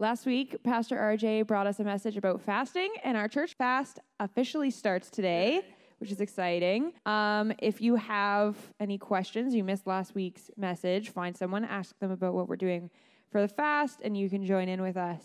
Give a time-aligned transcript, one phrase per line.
[0.00, 4.70] Last week, Pastor RJ brought us a message about fasting, and our church fast officially
[4.70, 5.62] starts today,
[5.98, 6.92] which is exciting.
[7.04, 12.12] Um, if you have any questions, you missed last week's message, find someone, ask them
[12.12, 12.90] about what we're doing
[13.32, 15.24] for the fast, and you can join in with us.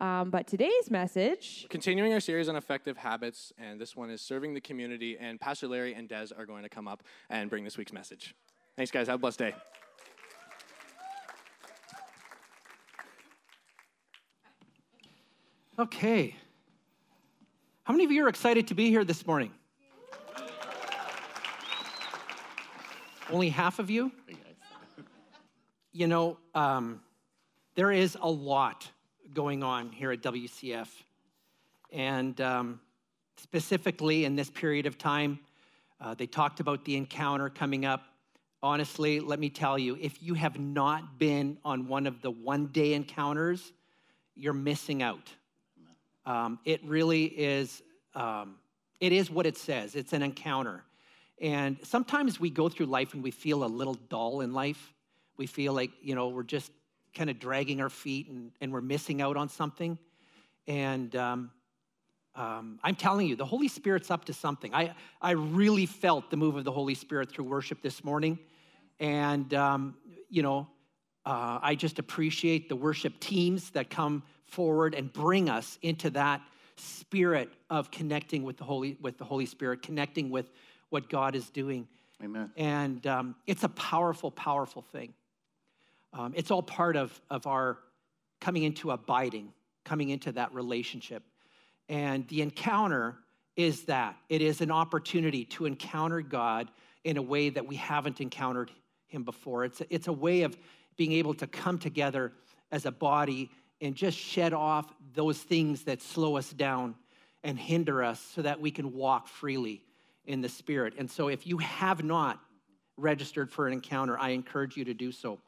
[0.00, 1.66] Um, but today's message.
[1.68, 5.68] Continuing our series on effective habits, and this one is serving the community, and Pastor
[5.68, 8.34] Larry and Des are going to come up and bring this week's message.
[8.76, 9.08] Thanks, guys.
[9.08, 9.54] Have a blessed day.
[15.78, 16.34] Okay.
[17.84, 19.52] How many of you are excited to be here this morning?
[23.30, 24.10] Only half of you?
[25.92, 27.02] You know, um,
[27.74, 28.90] there is a lot
[29.34, 30.88] going on here at WCF.
[31.92, 32.80] And um,
[33.36, 35.38] specifically in this period of time,
[36.00, 38.02] uh, they talked about the encounter coming up.
[38.62, 42.68] Honestly, let me tell you, if you have not been on one of the one
[42.68, 43.74] day encounters,
[44.34, 45.34] you're missing out.
[46.26, 47.82] Um, it really is,
[48.14, 48.56] um,
[49.00, 49.94] it is what it says.
[49.94, 50.82] It's an encounter.
[51.40, 54.92] And sometimes we go through life and we feel a little dull in life.
[55.36, 56.72] We feel like, you know, we're just
[57.14, 59.98] kind of dragging our feet and, and we're missing out on something.
[60.66, 61.50] And um,
[62.34, 64.74] um, I'm telling you, the Holy Spirit's up to something.
[64.74, 68.38] I, I really felt the move of the Holy Spirit through worship this morning.
[68.98, 69.94] And, um,
[70.28, 70.68] you know,
[71.24, 76.40] uh, I just appreciate the worship teams that come forward and bring us into that
[76.76, 80.50] spirit of connecting with the Holy, with the Holy Spirit, connecting with
[80.90, 81.88] what God is doing.
[82.22, 82.50] Amen.
[82.56, 85.12] And um, it's a powerful, powerful thing.
[86.12, 87.78] Um, it's all part of, of our
[88.40, 89.52] coming into abiding,
[89.84, 91.22] coming into that relationship.
[91.88, 93.16] And the encounter
[93.56, 96.68] is that it is an opportunity to encounter God
[97.04, 98.70] in a way that we haven't encountered
[99.06, 99.64] Him before.
[99.64, 100.56] It's a, it's a way of
[100.96, 102.32] being able to come together
[102.72, 103.50] as a body
[103.80, 106.94] and just shed off those things that slow us down
[107.44, 109.82] and hinder us so that we can walk freely
[110.24, 110.94] in the Spirit.
[110.98, 112.40] And so, if you have not
[112.96, 115.38] registered for an encounter, I encourage you to do so.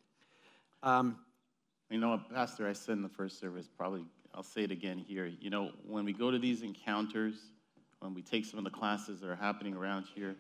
[0.83, 1.19] Um,
[1.91, 5.27] you know, Pastor, I said in the first service, probably I'll say it again here.
[5.27, 7.35] You know, when we go to these encounters,
[8.01, 10.37] when we take some of the classes that are happening around here,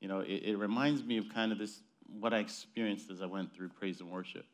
[0.00, 1.80] you know, it, it reminds me of kind of this
[2.20, 4.44] what I experienced as I went through praise and worship.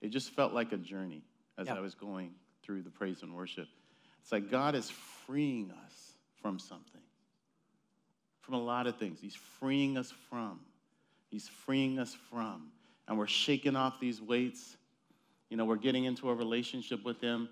[0.00, 1.22] It just felt like a journey
[1.58, 1.76] as yep.
[1.76, 2.32] I was going
[2.62, 3.68] through the praise and worship.
[4.22, 4.90] It's like God is
[5.26, 7.02] freeing us from something,
[8.40, 9.18] from a lot of things.
[9.20, 10.60] He's freeing us from.
[11.30, 12.70] He's freeing us from
[13.08, 14.76] and we're shaking off these weights.
[15.50, 17.48] You know, we're getting into a relationship with Him,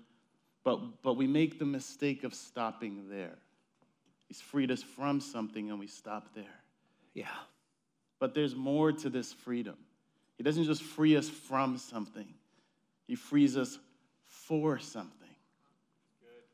[0.63, 3.37] but, but we make the mistake of stopping there.
[4.27, 6.61] He's freed us from something and we stop there.
[7.13, 7.27] Yeah.
[8.19, 9.75] But there's more to this freedom.
[10.37, 12.33] He doesn't just free us from something,
[13.07, 13.77] He frees us
[14.61, 15.09] for something.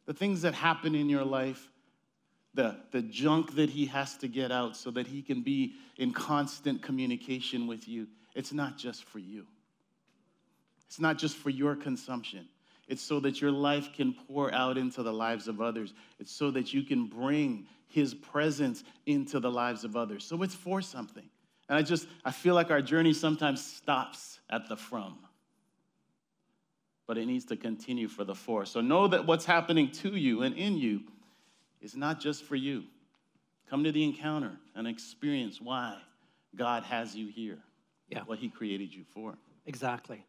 [0.05, 1.69] The things that happen in your life,
[2.53, 6.13] the, the junk that He has to get out so that He can be in
[6.13, 9.45] constant communication with you it's not just for you.
[10.87, 12.47] It's not just for your consumption.
[12.87, 15.93] It's so that your life can pour out into the lives of others.
[16.19, 20.23] It's so that you can bring his presence into the lives of others.
[20.23, 21.29] So it's for something.
[21.67, 25.17] And I just, I feel like our journey sometimes stops at the from,
[27.09, 28.67] but it needs to continue for the four.
[28.67, 31.01] So know that what's happening to you and in you
[31.81, 32.83] is not just for you.
[33.67, 35.97] Come to the encounter and experience why
[36.55, 37.57] God has you here
[38.09, 38.19] yeah.
[38.27, 39.33] what he created you for.
[39.65, 40.23] Exactly.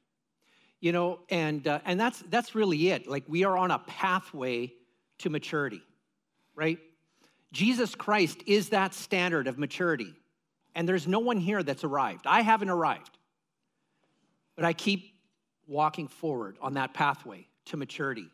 [0.80, 3.06] You know, and uh, and that's that's really it.
[3.06, 4.72] Like we are on a pathway
[5.18, 5.82] to maturity,
[6.54, 6.78] right?
[7.52, 10.14] Jesus Christ is that standard of maturity.
[10.74, 12.26] And there's no one here that's arrived.
[12.26, 13.18] I haven't arrived.
[14.56, 15.10] But I keep
[15.70, 18.26] walking forward on that pathway to maturity.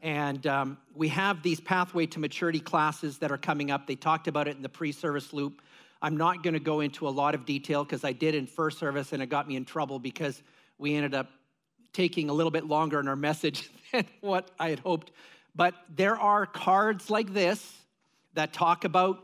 [0.00, 3.88] And um, we have these pathway to maturity classes that are coming up.
[3.88, 5.60] They talked about it in the pre service loop.
[6.00, 8.78] I'm not going to go into a lot of detail because I did in first
[8.78, 10.40] service and it got me in trouble because
[10.78, 11.28] we ended up
[11.92, 15.10] taking a little bit longer in our message than what I had hoped.
[15.56, 17.76] But there are cards like this
[18.34, 19.18] that talk about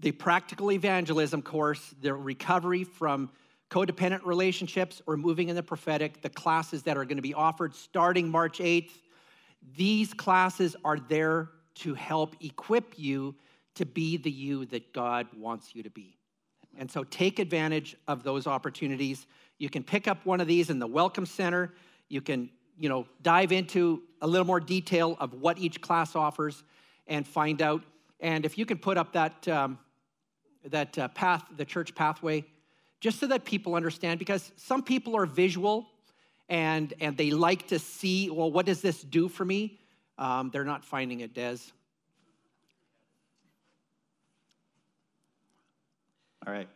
[0.00, 3.30] the practical evangelism course, the recovery from
[3.70, 7.74] codependent relationships or moving in the prophetic, the classes that are going to be offered
[7.74, 8.92] starting March 8th.
[9.76, 13.34] These classes are there to help equip you
[13.74, 16.16] to be the you that God wants you to be.
[16.76, 19.26] And so take advantage of those opportunities.
[19.58, 21.72] You can pick up one of these in the Welcome Center.
[22.08, 26.62] You can, you know, dive into a little more detail of what each class offers
[27.06, 27.82] and find out.
[28.20, 29.78] And if you can put up that, um,
[30.64, 32.44] that uh, path, the church pathway,
[33.04, 35.86] just so that people understand, because some people are visual
[36.48, 39.78] and, and they like to see, well, what does this do for me?
[40.16, 41.58] Um, they're not finding it, Des.
[46.46, 46.66] All right.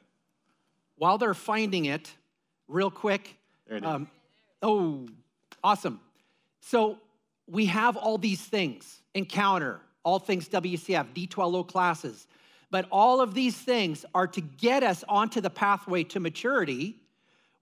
[0.97, 2.13] While they're finding it,
[2.69, 3.39] real quick.
[3.67, 3.89] There it is.
[3.89, 4.11] Um,
[4.61, 5.09] oh,
[5.65, 5.99] awesome.
[6.61, 6.99] So
[7.47, 12.27] we have all these things encounter, all things WCF, D12O classes.
[12.71, 16.97] But all of these things are to get us onto the pathway to maturity,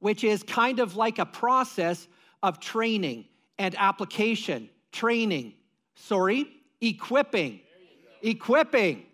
[0.01, 2.09] which is kind of like a process
[2.43, 3.27] of training
[3.59, 4.69] and application.
[4.93, 5.55] Training,
[5.95, 6.47] sorry,
[6.81, 7.61] equipping,
[8.23, 9.07] equipping,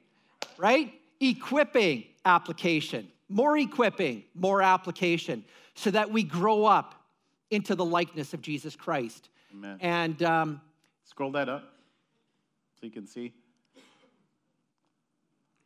[0.56, 0.92] right?
[1.20, 6.94] Equipping application, more equipping, more application, so that we grow up
[7.50, 9.28] into the likeness of Jesus Christ.
[9.52, 9.76] Amen.
[9.80, 10.60] And um,
[11.04, 11.74] Scroll that up
[12.80, 13.34] so you can see.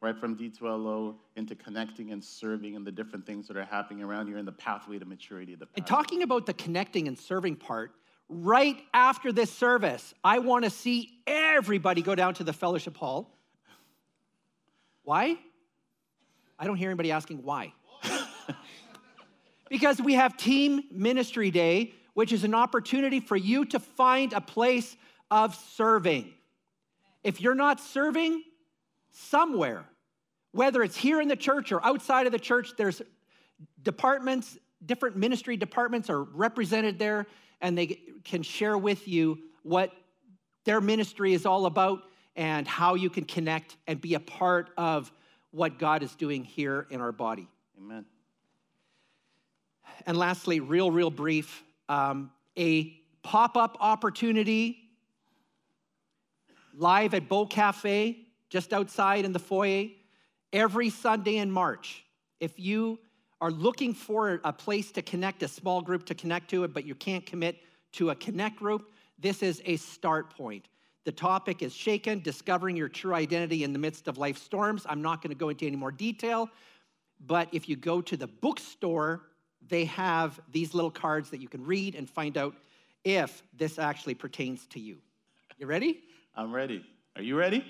[0.03, 4.29] Right from D12O into connecting and serving and the different things that are happening around
[4.29, 5.55] you in the pathway to maturity.
[5.55, 7.93] The And talking about the connecting and serving part,
[8.29, 13.39] right after this service, I want to see everybody go down to the fellowship hall.
[15.03, 15.39] Why?
[16.59, 17.73] I don't hear anybody asking why.
[19.69, 24.41] because we have Team Ministry Day, which is an opportunity for you to find a
[24.41, 24.97] place
[25.31, 26.33] of serving.
[27.23, 28.43] If you're not serving,
[29.17, 29.85] somewhere,
[30.53, 33.01] whether it's here in the church or outside of the church, there's
[33.83, 37.27] departments, different ministry departments are represented there,
[37.61, 39.93] and they can share with you what
[40.65, 42.03] their ministry is all about
[42.37, 45.11] and how you can connect and be a part of
[45.51, 47.49] what God is doing here in our body.
[47.79, 48.05] Amen.
[50.07, 52.93] And lastly, real, real brief, um, a
[53.23, 54.79] pop up opportunity
[56.75, 59.87] live at Bow Cafe, just outside in the foyer,
[60.53, 62.05] every Sunday in March.
[62.41, 62.99] If you
[63.41, 66.87] are looking for a place to connect, a small group to connect to it, but
[66.87, 67.57] you can't commit
[67.93, 70.69] to a connect group, this is a start point.
[71.05, 74.85] The topic is shaken, discovering your true identity in the midst of life storms.
[74.89, 76.51] I'm not going to go into any more detail,
[77.25, 79.23] but if you go to the bookstore,
[79.69, 82.55] they have these little cards that you can read and find out
[83.05, 84.99] if this actually pertains to you.
[85.59, 86.01] You ready?
[86.35, 86.85] I'm ready.
[87.15, 87.65] Are you ready?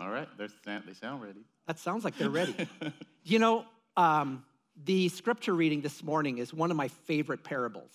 [0.00, 0.28] All right.
[0.38, 1.40] They're, they sound ready.
[1.66, 2.54] That sounds like they're ready.
[3.22, 3.66] you know,
[3.98, 4.44] um,
[4.84, 7.92] the scripture reading this morning is one of my favorite parables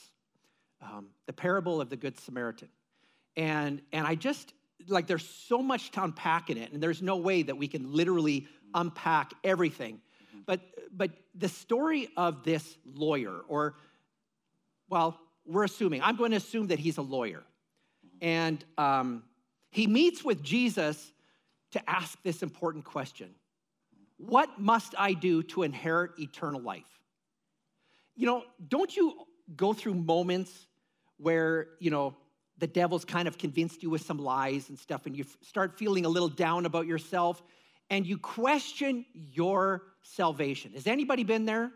[0.81, 2.67] um, the parable of the Good Samaritan.
[3.35, 4.53] And, and I just,
[4.87, 7.91] like, there's so much to unpack in it, and there's no way that we can
[7.91, 9.99] literally unpack everything.
[10.45, 10.61] But,
[10.95, 13.77] but the story of this lawyer, or,
[14.89, 17.41] well, we're assuming, I'm going to assume that he's a lawyer.
[18.21, 19.23] And um,
[19.71, 21.11] he meets with Jesus
[21.75, 23.35] to ask this important question
[24.17, 26.99] What must I do to inherit eternal life?
[28.15, 29.13] You know, don't you
[29.55, 30.67] go through moments
[31.17, 32.15] where, you know,
[32.57, 36.05] the devil's kind of convinced you with some lies and stuff, and you start feeling
[36.05, 37.43] a little down about yourself,
[37.89, 40.71] and you question your salvation.
[40.71, 41.71] Has anybody been there?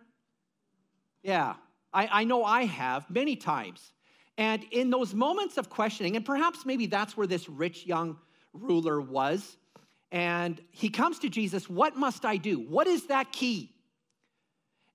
[1.21, 1.55] Yeah,
[1.91, 3.91] I, I know I have many times.
[4.37, 8.17] And in those moments of questioning, and perhaps maybe that's where this rich young
[8.53, 9.57] ruler was,
[10.11, 12.59] and he comes to Jesus, What must I do?
[12.59, 13.73] What is that key?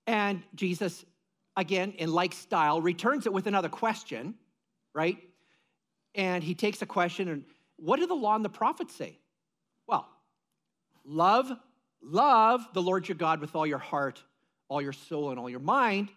[0.07, 1.05] And Jesus,
[1.55, 4.35] again, in like style, returns it with another question,
[4.93, 5.17] right?
[6.13, 7.45] And he takes a question, and
[7.77, 9.17] what do the law and the prophets say?
[9.87, 10.07] Well,
[11.03, 11.51] love,
[12.01, 14.21] love the Lord your God with all your heart,
[14.69, 16.09] all your soul, and all your mind,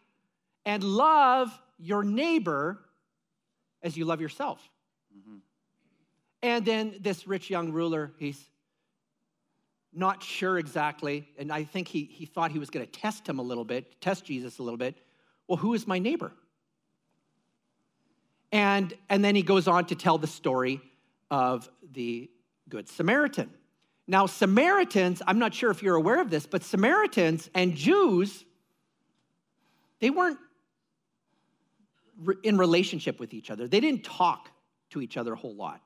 [0.65, 2.79] and love your neighbor
[3.83, 4.61] as you love yourself.
[5.17, 5.39] Mm-hmm.
[6.43, 8.45] And then this rich young ruler, he's
[9.93, 13.39] not sure exactly, and I think he, he thought he was going to test him
[13.39, 14.97] a little bit, test Jesus a little bit.
[15.47, 16.33] Well, who is my neighbor?
[18.53, 20.81] And, and then he goes on to tell the story
[21.31, 22.31] of the
[22.69, 23.51] Good Samaritan.
[24.07, 28.45] Now, Samaritans, I'm not sure if you're aware of this, but Samaritans and Jews,
[30.01, 30.39] they weren't
[32.23, 33.69] re- in relationship with each other.
[33.69, 34.51] They didn't talk
[34.91, 35.83] to each other a whole lot.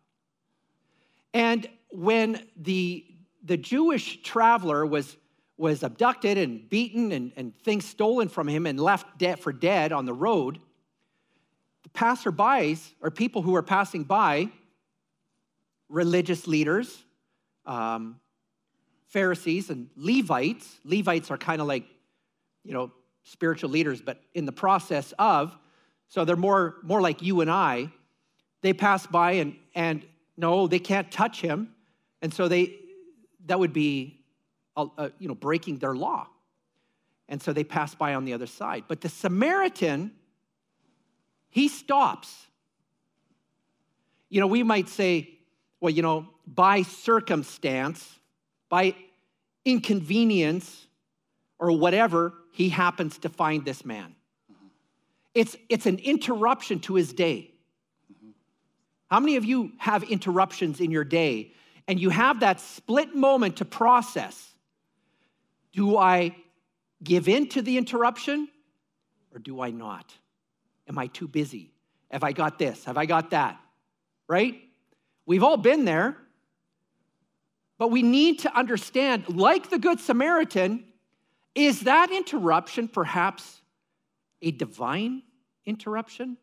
[1.34, 3.04] And when the,
[3.42, 5.16] the Jewish traveler was,
[5.56, 10.06] was abducted and beaten and, and things stolen from him and left for dead on
[10.06, 10.58] the road,
[11.82, 14.48] the passerbys or people who were passing by
[15.88, 17.04] religious leaders,
[17.66, 18.18] um,
[19.08, 20.80] Pharisees and Levites.
[20.84, 21.84] Levites are kind of like,
[22.64, 22.90] you know,
[23.24, 25.56] spiritual leaders, but in the process of,
[26.08, 27.90] so they're more, more like you and I.
[28.62, 30.04] They pass by and, and
[30.36, 31.74] no, they can't touch him.
[32.22, 32.76] And so they,
[33.46, 34.20] that would be,
[34.76, 36.26] uh, uh, you know, breaking their law.
[37.28, 38.84] And so they pass by on the other side.
[38.88, 40.12] But the Samaritan,
[41.48, 42.46] he stops.
[44.28, 45.30] You know, we might say,
[45.80, 48.18] well, you know, by circumstance,
[48.68, 48.94] by
[49.64, 50.86] inconvenience,
[51.58, 54.14] or whatever, he happens to find this man.
[55.32, 57.52] It's, it's an interruption to his day.
[59.10, 61.52] How many of you have interruptions in your day
[61.88, 64.54] and you have that split moment to process?
[65.72, 66.36] Do I
[67.02, 68.48] give in to the interruption
[69.32, 70.14] or do I not?
[70.88, 71.72] Am I too busy?
[72.10, 72.84] Have I got this?
[72.84, 73.58] Have I got that?
[74.28, 74.60] Right?
[75.26, 76.16] We've all been there.
[77.78, 80.84] But we need to understand, like the Good Samaritan,
[81.54, 83.60] is that interruption perhaps
[84.40, 85.22] a divine
[85.66, 86.36] interruption?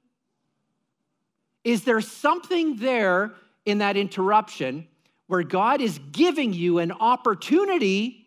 [1.63, 3.33] Is there something there
[3.65, 4.87] in that interruption
[5.29, 8.25] where God is giving you an opportunity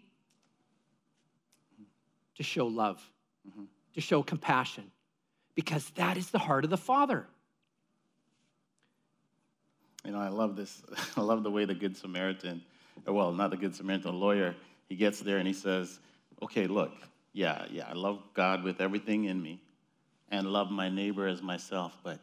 [2.37, 3.03] to show love,
[3.47, 3.65] mm-hmm.
[3.95, 4.89] to show compassion?
[5.57, 7.27] Because that is the heart of the Father.
[10.05, 10.81] You know, I love this.
[11.17, 12.63] I love the way the Good Samaritan,
[13.05, 14.55] well, not the Good Samaritan, the lawyer,
[14.89, 15.99] he gets there and he says,
[16.41, 16.93] okay, look,
[17.33, 19.61] yeah, yeah, I love God with everything in me
[20.31, 22.21] and love my neighbor as myself, but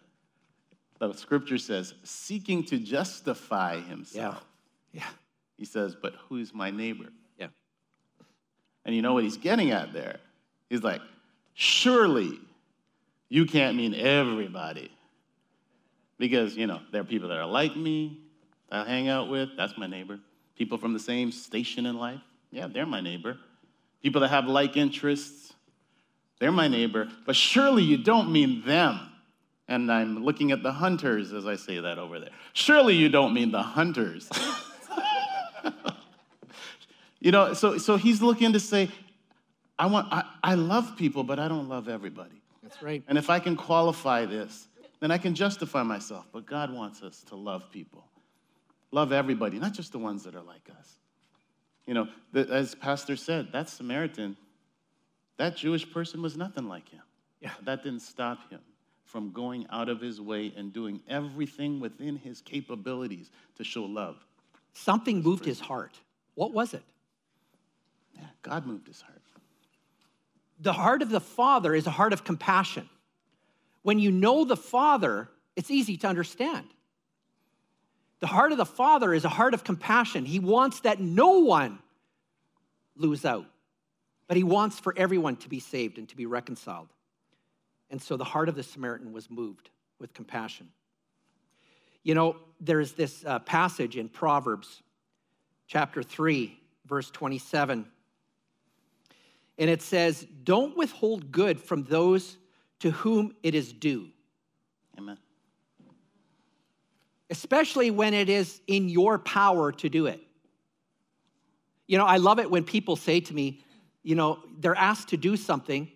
[0.99, 4.35] the scripture says, seeking to justify himself.
[4.35, 4.48] Yeah.
[4.91, 5.07] Yeah.
[5.57, 7.09] He says, but who's my neighbor?
[7.37, 7.47] Yeah.
[8.85, 10.17] And you know what he's getting at there?
[10.69, 11.01] He's like,
[11.53, 12.39] surely
[13.27, 14.91] you can't mean everybody.
[16.17, 18.19] Because, you know, there are people that are like me,
[18.69, 20.19] that I hang out with, that's my neighbor.
[20.57, 23.37] People from the same station in life, yeah, they're my neighbor.
[24.01, 25.53] People that have like interests,
[26.39, 27.07] they're my neighbor.
[27.25, 28.99] But surely you don't mean them.
[29.67, 32.31] And I'm looking at the hunters as I say that over there.
[32.53, 34.29] Surely you don't mean the hunters.
[37.19, 38.89] you know, so, so he's looking to say,
[39.77, 42.41] I, want, I, I love people, but I don't love everybody.
[42.61, 43.03] That's right.
[43.07, 44.67] And if I can qualify this,
[44.99, 46.27] then I can justify myself.
[46.31, 48.05] But God wants us to love people,
[48.91, 50.97] love everybody, not just the ones that are like us.
[51.87, 54.37] You know, the, as Pastor said, that Samaritan,
[55.37, 57.01] that Jewish person was nothing like him.
[57.39, 57.51] Yeah.
[57.63, 58.59] That didn't stop him
[59.05, 64.17] from going out of his way and doing everything within his capabilities to show love.
[64.83, 65.99] Something moved his heart.
[66.35, 66.83] What was it?
[68.15, 69.21] Yeah, God moved his heart.
[70.61, 72.87] The heart of the Father is a heart of compassion.
[73.81, 76.65] When you know the Father, it's easy to understand.
[78.21, 80.23] The heart of the Father is a heart of compassion.
[80.23, 81.79] He wants that no one
[82.95, 83.47] lose out,
[84.27, 86.87] but He wants for everyone to be saved and to be reconciled.
[87.89, 89.69] And so the heart of the Samaritan was moved
[89.99, 90.69] with compassion.
[92.03, 94.81] You know, there's this uh, passage in Proverbs
[95.67, 97.85] chapter 3, verse 27.
[99.57, 102.37] And it says, Don't withhold good from those
[102.79, 104.09] to whom it is due.
[104.97, 105.17] Amen.
[107.29, 110.19] Especially when it is in your power to do it.
[111.87, 113.61] You know, I love it when people say to me,
[114.03, 115.91] you know, they're asked to do something,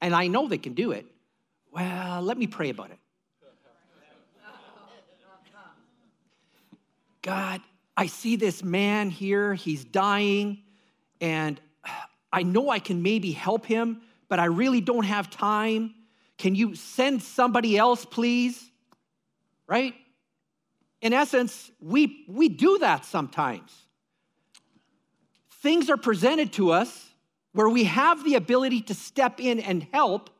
[0.00, 1.06] and I know they can do it,
[1.72, 2.98] well, let me pray about it.
[7.22, 7.60] God,
[7.96, 10.62] I see this man here, he's dying,
[11.20, 11.60] and
[12.32, 15.94] I know I can maybe help him, but I really don't have time.
[16.38, 18.70] Can you send somebody else, please?
[19.66, 19.94] Right?
[21.00, 23.72] In essence, we, we do that sometimes.
[25.62, 27.10] Things are presented to us
[27.52, 30.30] where we have the ability to step in and help,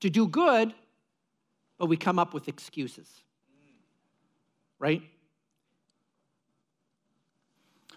[0.00, 0.74] to do good,
[1.78, 3.08] but we come up with excuses.
[4.78, 5.02] Right?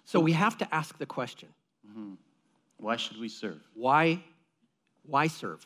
[0.05, 1.49] So we have to ask the question
[1.87, 2.13] mm-hmm.
[2.77, 3.61] Why should we serve?
[3.73, 4.21] Why,
[5.03, 5.65] why serve?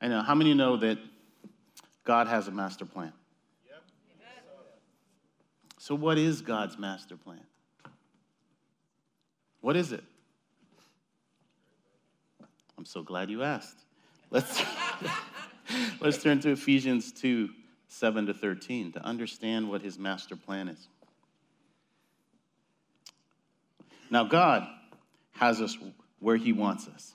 [0.00, 0.22] I know.
[0.22, 0.98] How many know that
[2.04, 3.12] God has a master plan?
[3.68, 3.82] Yep.
[5.78, 7.44] So, what is God's master plan?
[9.60, 10.02] What is it?
[12.78, 13.76] I'm so glad you asked.
[14.30, 14.62] Let's,
[16.00, 17.50] let's turn to Ephesians 2
[17.88, 20.88] 7 to 13 to understand what his master plan is.
[24.10, 24.66] Now, God
[25.32, 25.76] has us
[26.18, 27.14] where he wants us,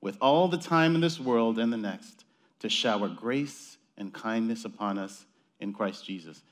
[0.00, 2.24] with all the time in this world and the next,
[2.60, 5.24] to shower grace and kindness upon us
[5.60, 6.42] in Christ Jesus,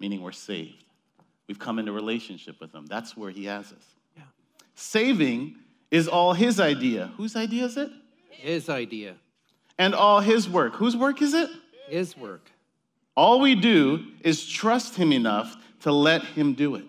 [0.00, 0.84] meaning we're saved.
[1.46, 2.86] we've come into relationship with Him.
[2.86, 3.84] That's where He has us.
[4.16, 4.22] Yeah.
[4.74, 5.56] Saving
[5.90, 7.12] is all His idea.
[7.16, 7.90] Whose idea is it?
[8.30, 9.14] His idea,
[9.78, 10.74] And all His work.
[10.74, 11.50] Whose work is it?
[11.88, 12.50] his work.
[13.16, 16.84] All we do is trust Him enough to let Him do it.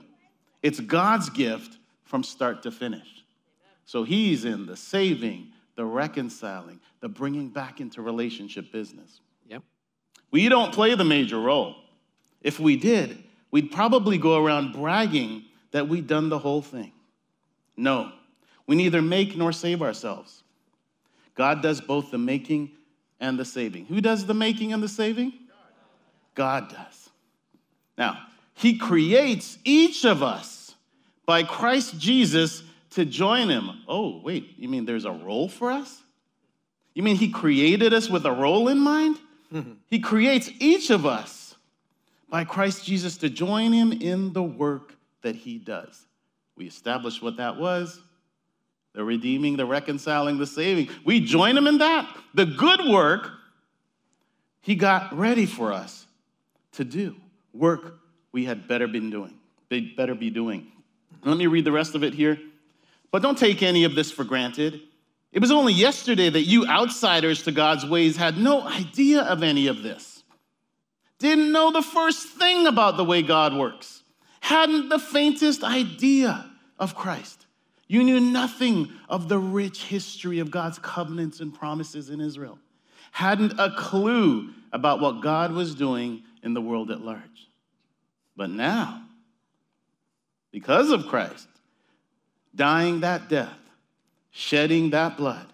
[0.63, 1.76] It's God's gift
[2.07, 3.23] from start to finish.
[3.85, 9.21] So He's in the saving, the reconciling, the bringing back into relationship business.
[9.47, 9.63] Yep.
[10.31, 11.75] We don't play the major role.
[12.41, 16.93] If we did, we'd probably go around bragging that we'd done the whole thing.
[17.75, 18.11] No,
[18.65, 20.43] we neither make nor save ourselves.
[21.35, 22.71] God does both the making
[23.19, 23.85] and the saving.
[23.85, 25.33] Who does the making and the saving?
[26.35, 27.09] God does.
[27.97, 30.66] Now, He creates each of us
[31.27, 33.69] by Christ Jesus to join Him.
[33.87, 36.01] Oh, wait, you mean there's a role for us?
[36.95, 39.17] You mean He created us with a role in mind?
[39.87, 41.55] He creates each of us
[42.29, 46.05] by Christ Jesus to join Him in the work that He does.
[46.57, 48.01] We established what that was
[48.93, 50.89] the redeeming, the reconciling, the saving.
[51.05, 52.13] We join Him in that.
[52.33, 53.29] The good work
[54.61, 56.05] He got ready for us
[56.73, 57.15] to do,
[57.53, 57.99] work
[58.31, 59.33] we had better been doing,
[59.95, 60.71] better be doing.
[61.23, 62.39] Let me read the rest of it here.
[63.11, 64.81] But don't take any of this for granted.
[65.31, 69.67] It was only yesterday that you outsiders to God's ways had no idea of any
[69.67, 70.23] of this.
[71.19, 74.03] Didn't know the first thing about the way God works.
[74.39, 77.45] Hadn't the faintest idea of Christ.
[77.87, 82.59] You knew nothing of the rich history of God's covenants and promises in Israel.
[83.11, 87.49] Hadn't a clue about what God was doing in the world at large.
[88.35, 89.01] But now,
[90.57, 91.47] because of Christ,
[92.55, 93.59] dying that death,
[94.31, 95.45] shedding that blood,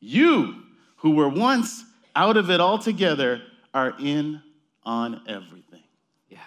[0.00, 0.64] you
[0.96, 1.84] who were once
[2.16, 3.40] out of it altogether
[3.72, 4.42] are in
[4.82, 5.84] on everything.
[6.28, 6.38] Yeah.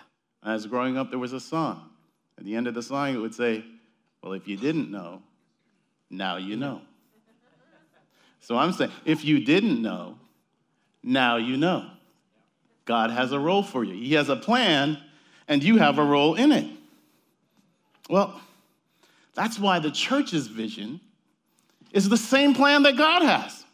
[0.44, 1.90] As growing up, there was a song.
[2.38, 3.64] At the end of the song, it would say,
[4.22, 5.22] Well, if you didn't know,
[6.10, 6.82] now you know.
[8.42, 10.18] So I'm saying, if you didn't know,
[11.02, 11.90] now you know.
[12.84, 14.98] God has a role for you, He has a plan,
[15.48, 16.70] and you have a role in it.
[18.10, 18.40] Well,
[19.34, 21.00] that's why the church's vision
[21.92, 23.66] is the same plan that God has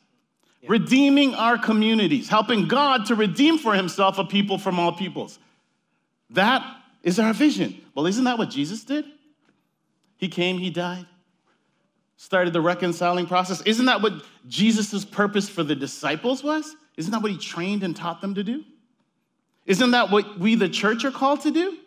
[0.68, 5.40] redeeming our communities, helping God to redeem for Himself a people from all peoples.
[6.30, 6.64] That
[7.04, 7.82] is our vision.
[7.96, 9.06] Well, isn't that what Jesus did?
[10.18, 11.08] He came, He died,
[12.16, 13.62] started the reconciling process.
[13.62, 14.14] Isn't that what
[14.48, 16.76] Jesus' purpose for the disciples was?
[16.98, 18.64] Isn't that what He trained and taught them to do?
[19.66, 21.78] Isn't that what we, the church, are called to do?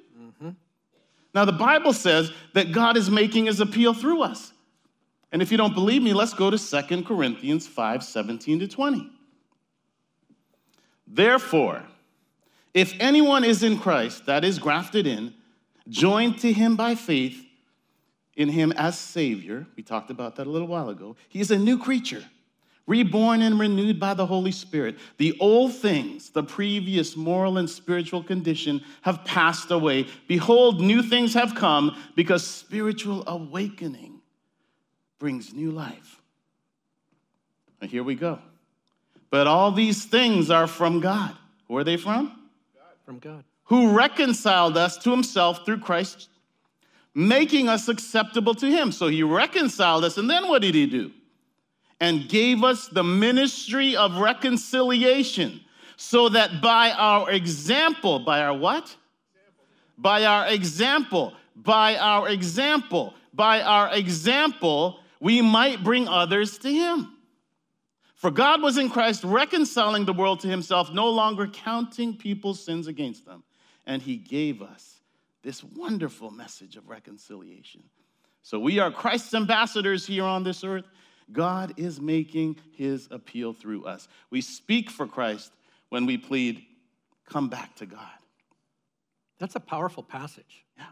[1.34, 4.52] Now, the Bible says that God is making his appeal through us.
[5.32, 9.10] And if you don't believe me, let's go to 2 Corinthians 5 17 to 20.
[11.08, 11.82] Therefore,
[12.72, 15.34] if anyone is in Christ, that is grafted in,
[15.88, 17.44] joined to him by faith
[18.36, 21.58] in him as Savior, we talked about that a little while ago, he is a
[21.58, 22.24] new creature,
[22.86, 24.96] reborn and renewed by the Holy Spirit.
[25.16, 30.06] The old things, the previous moral and spiritual condition, have passed away.
[30.28, 34.20] Behold, new things have come because spiritual awakening
[35.18, 36.20] brings new life.
[37.80, 38.38] And here we go.
[39.30, 41.34] But all these things are from God.
[41.68, 42.38] Who are they from?
[43.04, 43.44] From God.
[43.64, 46.28] Who reconciled us to himself through Christ,
[47.14, 48.92] making us acceptable to him.
[48.92, 51.10] So he reconciled us, and then what did he do?
[52.04, 55.62] And gave us the ministry of reconciliation,
[55.96, 58.94] so that by our example, by our what?
[59.96, 67.16] By our example, by our example, by our example, we might bring others to him.
[68.16, 72.86] For God was in Christ reconciling the world to himself, no longer counting people's sins
[72.86, 73.42] against them.
[73.86, 75.00] And he gave us
[75.42, 77.82] this wonderful message of reconciliation.
[78.42, 80.84] So we are Christ's ambassadors here on this earth.
[81.32, 84.08] God is making his appeal through us.
[84.30, 85.52] We speak for Christ
[85.88, 86.62] when we plead,
[87.28, 88.00] come back to God.
[89.38, 90.64] That's a powerful passage.
[90.76, 90.84] Yeah.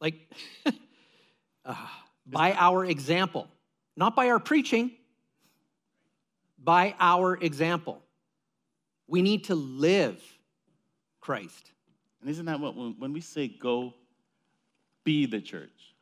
[0.00, 0.14] Like,
[1.64, 1.74] uh,
[2.26, 3.48] by our example,
[3.96, 4.92] not by our preaching,
[6.58, 8.02] by our example.
[9.06, 10.20] We need to live
[11.20, 11.72] Christ.
[12.20, 13.94] And isn't that what, when, when we say go
[15.04, 15.94] be the church,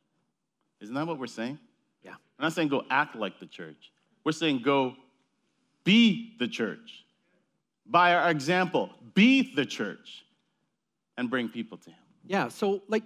[0.80, 1.58] isn't that what we're saying?
[2.38, 3.92] We're not saying go act like the church.
[4.24, 4.94] We're saying go
[5.84, 7.04] be the church.
[7.86, 10.24] By our example, be the church
[11.16, 11.98] and bring people to Him.
[12.26, 12.48] Yeah.
[12.48, 13.02] So, like,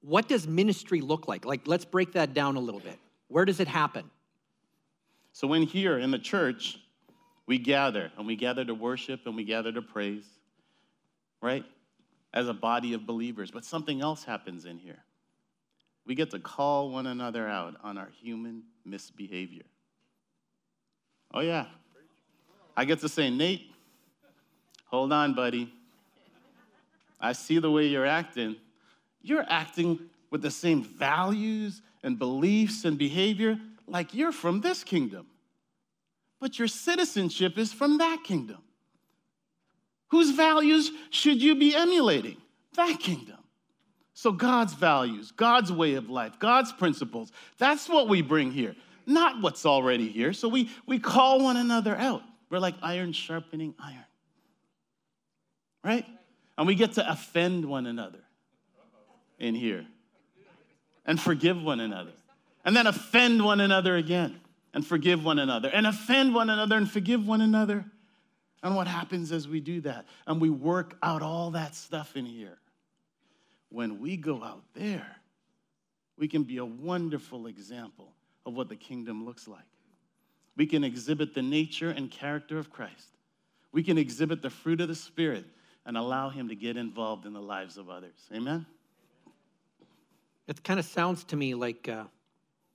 [0.00, 1.44] what does ministry look like?
[1.44, 2.98] Like, let's break that down a little bit.
[3.28, 4.10] Where does it happen?
[5.32, 6.78] So, when here in the church,
[7.46, 10.24] we gather and we gather to worship and we gather to praise,
[11.40, 11.64] right?
[12.32, 13.50] As a body of believers.
[13.50, 15.02] But something else happens in here.
[16.08, 19.64] We get to call one another out on our human misbehavior.
[21.34, 21.66] Oh, yeah.
[22.74, 23.70] I get to say, Nate,
[24.86, 25.70] hold on, buddy.
[27.20, 28.56] I see the way you're acting.
[29.20, 35.26] You're acting with the same values and beliefs and behavior like you're from this kingdom.
[36.40, 38.62] But your citizenship is from that kingdom.
[40.08, 42.38] Whose values should you be emulating?
[42.76, 43.37] That kingdom.
[44.20, 48.74] So, God's values, God's way of life, God's principles, that's what we bring here,
[49.06, 50.32] not what's already here.
[50.32, 52.22] So, we, we call one another out.
[52.50, 54.04] We're like iron sharpening iron,
[55.84, 56.04] right?
[56.56, 58.18] And we get to offend one another
[59.38, 59.86] in here
[61.06, 62.10] and forgive one another,
[62.64, 64.40] and then offend one another again
[64.74, 67.84] and forgive one another, and offend one another and forgive one another.
[68.64, 70.06] And what happens as we do that?
[70.26, 72.58] And we work out all that stuff in here.
[73.70, 75.16] When we go out there,
[76.16, 78.12] we can be a wonderful example
[78.46, 79.60] of what the kingdom looks like.
[80.56, 83.16] We can exhibit the nature and character of Christ.
[83.70, 85.44] We can exhibit the fruit of the Spirit
[85.86, 88.18] and allow Him to get involved in the lives of others.
[88.34, 88.66] Amen?
[90.48, 92.04] It kind of sounds to me like, uh,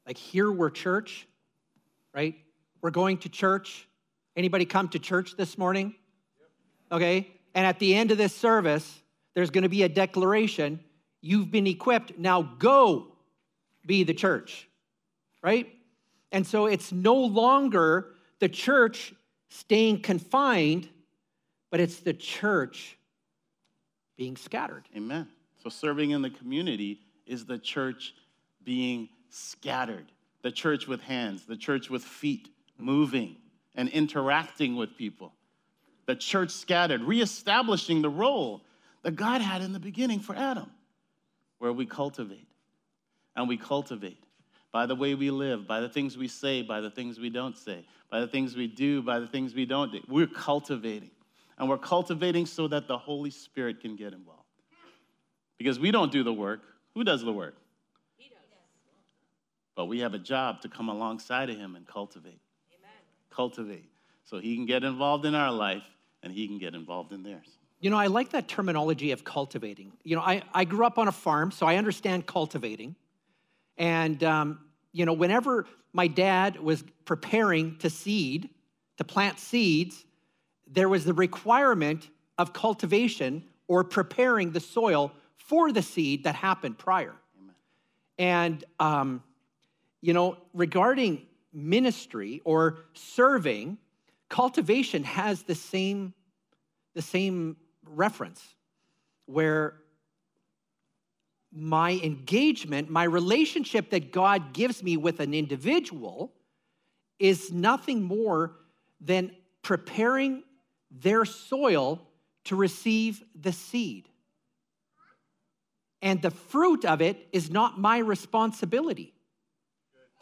[0.06, 1.27] like here we're church,
[2.13, 2.36] right?
[2.82, 3.88] We're going to church.
[4.38, 5.95] Anybody come to church this morning?
[6.91, 7.32] Okay.
[7.56, 9.03] And at the end of this service,
[9.34, 10.80] there's going to be a declaration.
[11.22, 12.17] You've been equipped.
[12.17, 13.08] Now go
[13.86, 14.67] be the church,
[15.41, 15.67] right?
[16.32, 19.13] And so it's no longer the church
[19.50, 20.89] staying confined,
[21.69, 22.98] but it's the church
[24.17, 24.84] being scattered.
[24.96, 25.28] Amen.
[25.62, 28.13] So serving in the community is the church
[28.63, 30.06] being scattered,
[30.41, 33.38] the church with hands, the church with feet moving
[33.76, 35.34] and interacting with people,
[36.06, 38.62] the church scattered, reestablishing the role
[39.04, 40.72] that God had in the beginning for Adam,
[41.60, 42.48] where we cultivate
[43.36, 44.18] and we cultivate
[44.72, 47.56] by the way we live, by the things we say, by the things we don't
[47.56, 50.00] say, by the things we do, by the things we don't do.
[50.10, 51.12] We're cultivating.
[51.60, 54.42] And we're cultivating so that the Holy Spirit can get involved.
[55.60, 56.62] Because we don't do the work,
[56.96, 57.56] who does the work?
[58.18, 58.39] He does.
[59.76, 62.42] But we have a job to come alongside of him and cultivate.
[62.80, 62.92] Amen.
[63.30, 63.89] Cultivate.
[64.24, 65.84] So he can get involved in our life
[66.24, 67.58] and he can get involved in theirs.
[67.84, 69.91] You know, I like that terminology of cultivating.
[70.06, 72.96] You know, I, I grew up on a farm, so I understand cultivating.
[73.78, 74.60] And, um,
[74.93, 78.50] you know, whenever my dad was preparing to seed,
[79.00, 80.06] to plant seeds,
[80.65, 86.78] there was the requirement of cultivation or preparing the soil for the seed that happened
[86.78, 87.13] prior.
[87.38, 87.56] Amen.
[88.17, 89.22] And, um,
[90.00, 93.78] you know, regarding ministry or serving,
[94.30, 96.13] cultivation has the same,
[96.93, 98.41] the same reference
[99.26, 99.76] where
[101.52, 106.34] my engagement, my relationship that God gives me with an individual
[107.19, 108.56] is nothing more
[109.00, 110.43] than preparing
[110.89, 112.02] their soil
[112.46, 114.10] to receive the seed
[116.04, 119.13] and the fruit of it is not my responsibility.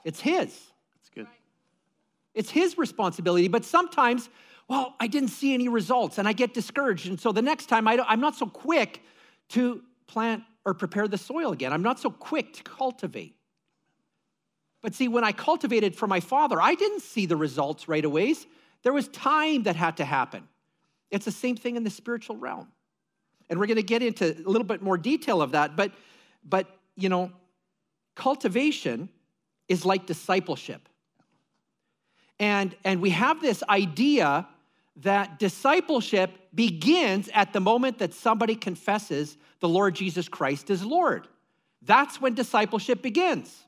[0.06, 0.58] It's His.
[2.36, 3.48] It's His responsibility.
[3.48, 4.30] But sometimes,
[4.72, 7.06] well, I didn't see any results and I get discouraged.
[7.06, 9.04] And so the next time, I I'm not so quick
[9.50, 11.74] to plant or prepare the soil again.
[11.74, 13.36] I'm not so quick to cultivate.
[14.82, 18.34] But see, when I cultivated for my father, I didn't see the results right away.
[18.84, 20.48] There was time that had to happen.
[21.10, 22.70] It's the same thing in the spiritual realm.
[23.50, 25.76] And we're going to get into a little bit more detail of that.
[25.76, 25.92] But,
[26.48, 27.34] but you know,
[28.16, 29.10] cultivation
[29.68, 30.88] is like discipleship.
[32.40, 34.48] And, and we have this idea
[34.98, 41.28] that discipleship begins at the moment that somebody confesses the Lord Jesus Christ is Lord.
[41.82, 43.66] That's when discipleship begins.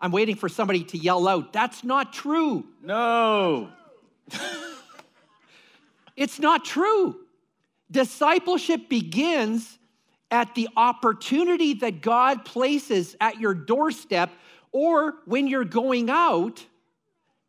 [0.00, 2.64] I'm waiting for somebody to yell out, that's not true.
[2.82, 3.70] No.
[6.18, 7.14] It's not true.
[7.92, 9.78] Discipleship begins
[10.32, 14.30] at the opportunity that God places at your doorstep
[14.72, 16.66] or when you're going out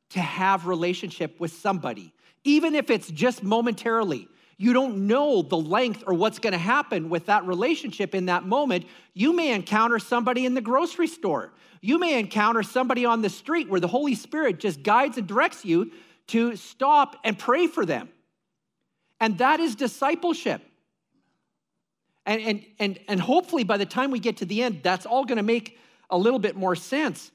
[0.10, 6.04] to have relationship with somebody even if it's just momentarily you don't know the length
[6.06, 10.46] or what's going to happen with that relationship in that moment you may encounter somebody
[10.46, 14.60] in the grocery store you may encounter somebody on the street where the holy spirit
[14.60, 15.92] just guides and directs you
[16.28, 18.10] to stop and pray for them
[19.20, 20.62] and that is discipleship.
[22.26, 25.26] And, and, and, and hopefully by the time we get to the end, that's all
[25.26, 25.78] going to make
[26.10, 27.32] a little bit more sense.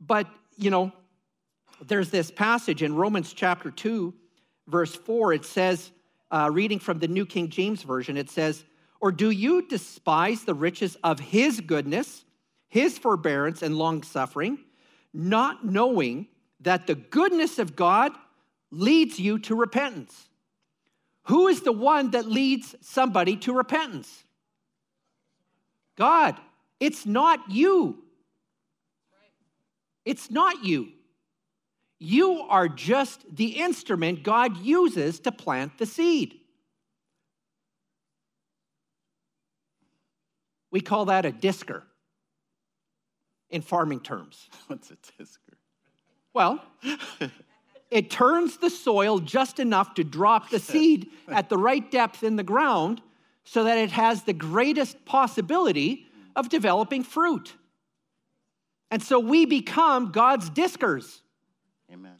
[0.00, 0.92] But, you know,
[1.80, 4.12] there's this passage in Romans chapter 2,
[4.68, 5.32] verse 4.
[5.32, 5.90] It says,
[6.30, 8.64] uh, reading from the New King James Version, it says,
[9.00, 12.24] Or do you despise the riches of his goodness,
[12.68, 14.58] his forbearance and long suffering,
[15.12, 16.28] not knowing
[16.60, 18.12] that the goodness of God
[18.70, 20.28] leads you to repentance?
[21.24, 24.24] Who is the one that leads somebody to repentance?
[25.96, 26.36] God.
[26.80, 28.02] It's not you.
[30.04, 30.88] It's not you.
[32.04, 36.34] You are just the instrument God uses to plant the seed.
[40.70, 41.82] We call that a disker
[43.48, 44.50] in farming terms.
[44.66, 45.54] What's a disker?
[46.34, 46.62] Well,
[47.90, 52.36] it turns the soil just enough to drop the seed at the right depth in
[52.36, 53.00] the ground
[53.44, 57.54] so that it has the greatest possibility of developing fruit.
[58.90, 61.20] And so we become God's diskers.
[61.92, 62.16] Amen.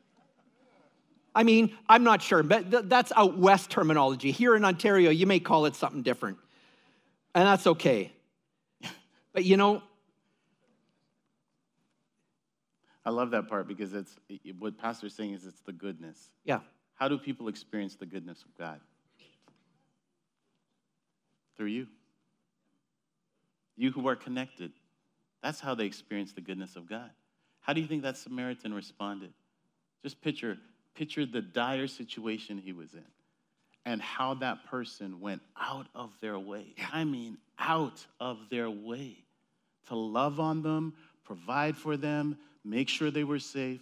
[1.34, 4.30] I mean, I'm not sure, but th- that's out west terminology.
[4.30, 6.38] Here in Ontario, you may call it something different.
[7.34, 8.12] And that's okay.
[9.32, 9.82] But you know,
[13.04, 16.30] I love that part because it's it- what Pastor's saying is it's the goodness.
[16.44, 16.60] yeah,
[16.94, 18.80] How do people experience the goodness of God?
[21.56, 21.88] Through you.
[23.76, 24.72] You who are connected.
[25.42, 27.10] That's how they experience the goodness of God.
[27.60, 29.32] How do you think that Samaritan responded?
[30.04, 30.58] Just picture,
[30.94, 33.04] picture the dire situation he was in
[33.86, 36.74] and how that person went out of their way.
[36.92, 39.16] I mean, out of their way
[39.88, 40.92] to love on them,
[41.24, 43.80] provide for them, make sure they were safe.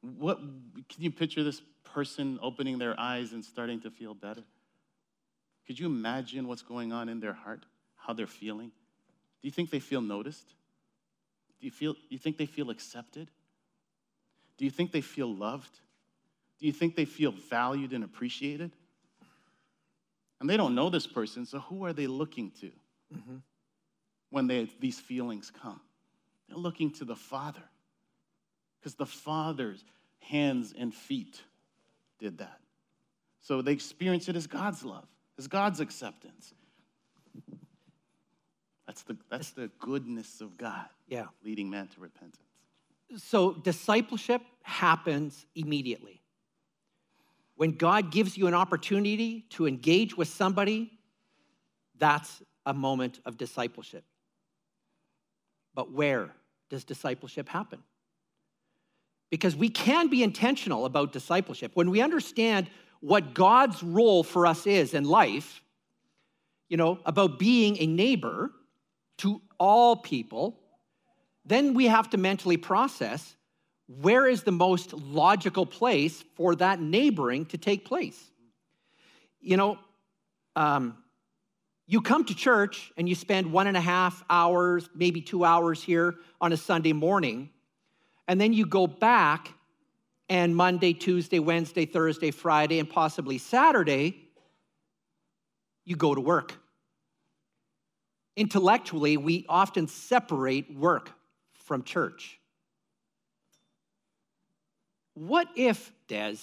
[0.00, 4.42] What can you picture this person opening their eyes and starting to feel better?
[5.68, 7.64] Could you imagine what's going on in their heart,
[7.96, 8.68] how they're feeling?
[8.68, 10.48] Do you think they feel noticed?
[11.60, 13.30] Do you feel you think they feel accepted?
[14.58, 15.70] Do you think they feel loved?
[16.58, 18.72] Do you think they feel valued and appreciated?
[20.40, 22.70] And they don't know this person, so who are they looking to
[23.14, 23.36] mm-hmm.
[24.30, 25.80] when they, these feelings come?
[26.48, 27.62] They're looking to the Father.
[28.78, 29.84] Because the Father's
[30.20, 31.42] hands and feet
[32.18, 32.60] did that.
[33.40, 35.06] So they experience it as God's love,
[35.38, 36.52] as God's acceptance.
[38.86, 41.26] That's the, that's the goodness of God yeah.
[41.44, 42.47] leading man to repentance.
[43.16, 46.20] So discipleship happens immediately.
[47.56, 50.92] When God gives you an opportunity to engage with somebody,
[51.98, 54.04] that's a moment of discipleship.
[55.74, 56.30] But where
[56.70, 57.82] does discipleship happen?
[59.30, 61.72] Because we can be intentional about discipleship.
[61.74, 65.62] When we understand what God's role for us is in life,
[66.68, 68.50] you know, about being a neighbor
[69.18, 70.60] to all people,
[71.48, 73.34] then we have to mentally process
[73.86, 78.22] where is the most logical place for that neighboring to take place.
[79.40, 79.78] You know,
[80.56, 80.98] um,
[81.86, 85.82] you come to church and you spend one and a half hours, maybe two hours
[85.82, 87.48] here on a Sunday morning,
[88.26, 89.54] and then you go back
[90.28, 94.28] and Monday, Tuesday, Wednesday, Thursday, Friday, and possibly Saturday,
[95.86, 96.54] you go to work.
[98.36, 101.12] Intellectually, we often separate work
[101.68, 102.40] from church.
[105.14, 106.36] What if, Des,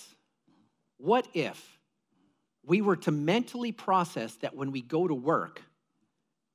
[0.97, 1.79] what if
[2.65, 5.61] we were to mentally process that when we go to work,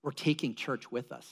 [0.02, 1.28] we're taking church with us?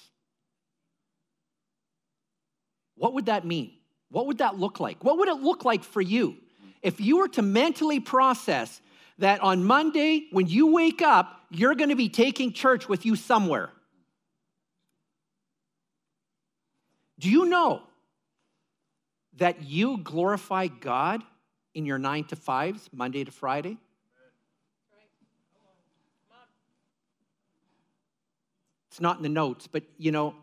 [2.96, 3.72] What would that mean?
[4.11, 5.05] What would that look like?
[5.05, 6.37] What would it look like for you
[6.83, 8.81] if you were to mentally process
[9.18, 13.14] that on Monday, when you wake up, you're going to be taking church with you
[13.14, 13.70] somewhere?
[17.19, 17.83] Do you know
[19.37, 21.23] that you glorify God
[21.75, 23.77] in your nine to fives, Monday to Friday?
[28.91, 30.35] It's not in the notes, but you know,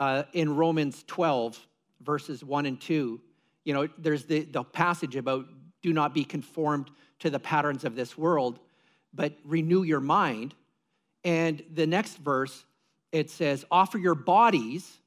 [0.00, 1.58] uh, in Romans 12,
[2.02, 3.20] verses 1 and 2,
[3.64, 5.46] you know, there's the, the passage about
[5.82, 6.90] do not be conformed
[7.20, 8.58] to the patterns of this world,
[9.14, 10.54] but renew your mind.
[11.24, 12.64] And the next verse,
[13.12, 14.98] it says, offer your bodies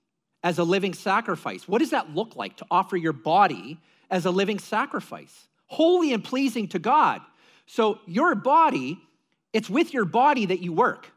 [0.46, 1.68] as a living sacrifice.
[1.68, 3.80] What does that look like to offer your body
[4.12, 5.48] as a living sacrifice?
[5.66, 7.22] Holy and pleasing to God.
[7.66, 9.02] So, your body,
[9.54, 11.12] it's with your body that you work.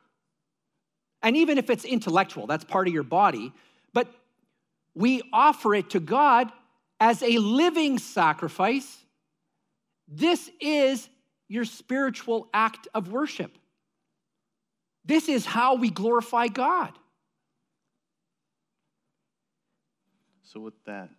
[1.22, 3.52] And even if it's intellectual, that's part of your body,
[3.92, 4.08] but
[4.94, 6.50] we offer it to God
[6.98, 9.04] as a living sacrifice.
[10.08, 11.06] This is
[11.48, 13.58] your spiritual act of worship.
[15.04, 16.97] This is how we glorify God.
[20.50, 21.11] So with that,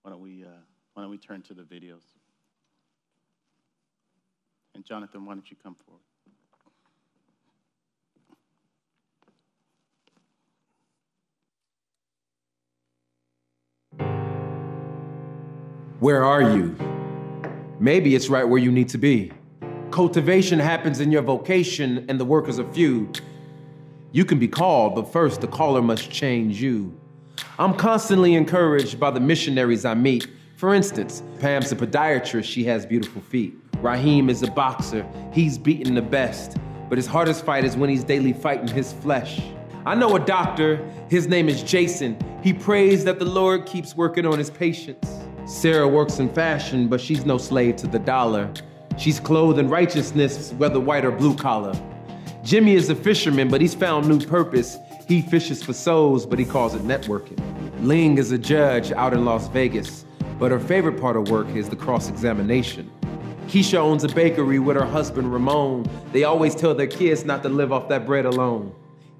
[0.00, 0.48] why don't we, uh,
[0.94, 2.00] why don't we turn to the videos?
[4.74, 6.00] And Jonathan, why don't you come forward?
[15.98, 16.74] Where are you?
[17.78, 19.32] Maybe it's right where you need to be.
[19.90, 23.12] Cultivation happens in your vocation, and the workers are few.
[24.12, 26.99] You can be called, but first the caller must change you.
[27.58, 30.26] I'm constantly encouraged by the missionaries I meet.
[30.56, 33.54] For instance, Pam's a podiatrist, she has beautiful feet.
[33.80, 38.04] Raheem is a boxer, he's beaten the best, but his hardest fight is when he's
[38.04, 39.40] daily fighting his flesh.
[39.86, 40.76] I know a doctor,
[41.08, 42.18] his name is Jason.
[42.42, 45.10] He prays that the Lord keeps working on his patients.
[45.46, 48.52] Sarah works in fashion, but she's no slave to the dollar.
[48.98, 51.72] She's clothed in righteousness, whether white or blue collar.
[52.44, 54.76] Jimmy is a fisherman, but he's found new purpose.
[55.10, 57.36] He fishes for souls, but he calls it networking.
[57.84, 60.04] Ling is a judge out in Las Vegas,
[60.38, 62.88] but her favorite part of work is the cross examination.
[63.48, 65.90] Keisha owns a bakery with her husband Ramon.
[66.12, 68.72] They always tell their kids not to live off that bread alone.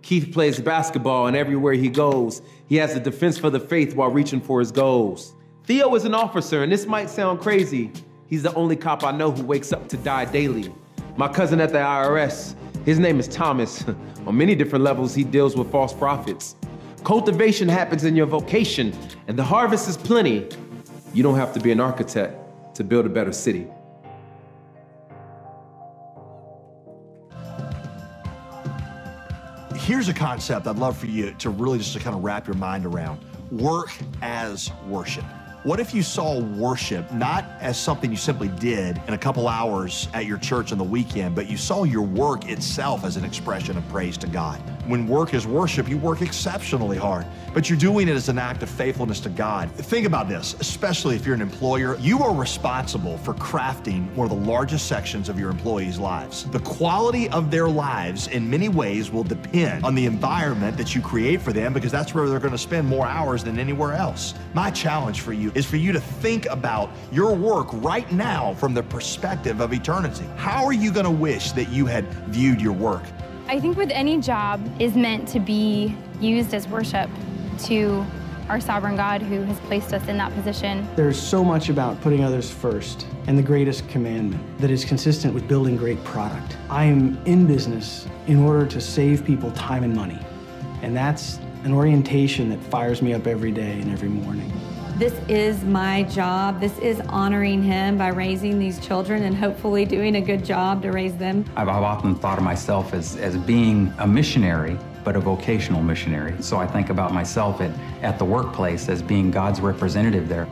[0.03, 4.11] Keith plays basketball, and everywhere he goes, he has a defense for the faith while
[4.11, 5.35] reaching for his goals.
[5.65, 7.91] Theo is an officer, and this might sound crazy.
[8.29, 10.73] He's the only cop I know who wakes up to die daily.
[11.17, 13.85] My cousin at the IRS, his name is Thomas.
[14.27, 16.57] On many different levels, he deals with false prophets.
[17.05, 18.93] Cultivation happens in your vocation,
[19.27, 20.49] and the harvest is plenty.
[21.15, 22.37] You don't have to be an architect
[22.75, 23.67] to build a better city.
[29.77, 32.57] Here's a concept I'd love for you to really just to kind of wrap your
[32.57, 33.91] mind around work
[34.23, 35.25] as worship.
[35.63, 40.09] What if you saw worship not as something you simply did in a couple hours
[40.15, 43.77] at your church on the weekend, but you saw your work itself as an expression
[43.77, 44.59] of praise to God?
[44.87, 48.63] When work is worship, you work exceptionally hard, but you're doing it as an act
[48.63, 49.71] of faithfulness to God.
[49.73, 51.97] Think about this, especially if you're an employer.
[51.99, 56.45] You are responsible for crafting one of the largest sections of your employees' lives.
[56.47, 61.03] The quality of their lives, in many ways, will depend on the environment that you
[61.03, 64.33] create for them because that's where they're going to spend more hours than anywhere else.
[64.55, 68.75] My challenge for you is for you to think about your work right now from
[68.75, 70.27] the perspective of eternity.
[70.37, 73.03] How are you going to wish that you had viewed your work?
[73.47, 77.11] I think with any job is meant to be used as worship
[77.65, 78.07] to
[78.49, 80.87] our sovereign God who has placed us in that position.
[80.97, 85.47] There's so much about putting others first and the greatest commandment that is consistent with
[85.47, 86.57] building great product.
[86.69, 90.19] I am in business in order to save people time and money.
[90.83, 94.51] And that's an orientation that fires me up every day and every morning.
[95.01, 96.61] This is my job.
[96.61, 100.93] This is honoring Him by raising these children and hopefully doing a good job to
[100.93, 101.43] raise them.
[101.57, 106.35] I've, I've often thought of myself as, as being a missionary, but a vocational missionary.
[106.43, 107.71] So I think about myself at,
[108.03, 110.47] at the workplace as being God's representative there.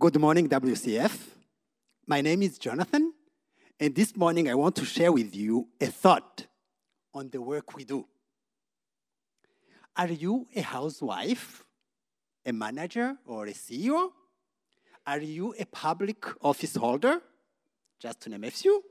[0.00, 1.28] Good morning, WCF.
[2.08, 3.12] My name is Jonathan,
[3.80, 6.46] and this morning I want to share with you a thought
[7.12, 8.06] on the work we do.
[9.96, 11.64] Are you a housewife,
[12.46, 14.10] a manager, or a CEO?
[15.06, 17.20] Are you a public office holder?
[17.98, 18.82] Just to name a few.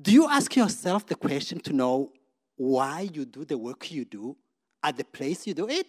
[0.00, 2.12] Do you ask yourself the question to know
[2.56, 4.36] why you do the work you do
[4.82, 5.86] at the place you do it?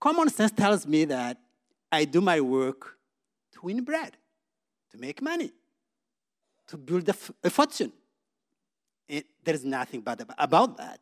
[0.00, 1.38] Common sense tells me that
[1.90, 2.98] I do my work
[3.52, 4.16] to win bread,
[4.90, 5.52] to make money,
[6.74, 7.92] to build a, a fortune.
[9.08, 10.98] It, there is nothing bad about that.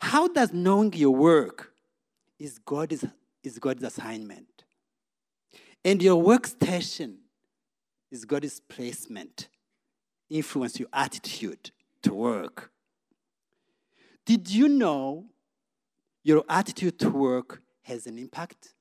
[0.00, 1.72] How does knowing your work
[2.36, 3.04] is God's,
[3.44, 4.64] is God's assignment?
[5.84, 7.18] And your workstation
[8.10, 9.48] is God's placement,
[10.28, 11.70] influence your attitude
[12.02, 12.72] to work.
[14.26, 15.26] Did you know
[16.24, 18.74] your attitude to work has an impact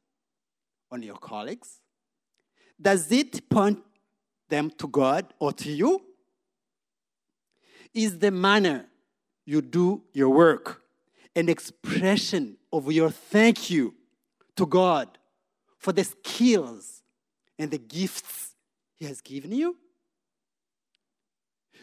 [0.92, 1.82] on your colleagues?
[2.82, 3.80] Does it point
[4.50, 6.02] them to God or to you?
[7.94, 8.86] Is the manner
[9.46, 10.82] you do your work
[11.36, 13.96] an expression of your thank you
[14.56, 15.18] to God
[15.78, 17.02] for the skills
[17.58, 18.56] and the gifts
[19.00, 19.78] He has given you?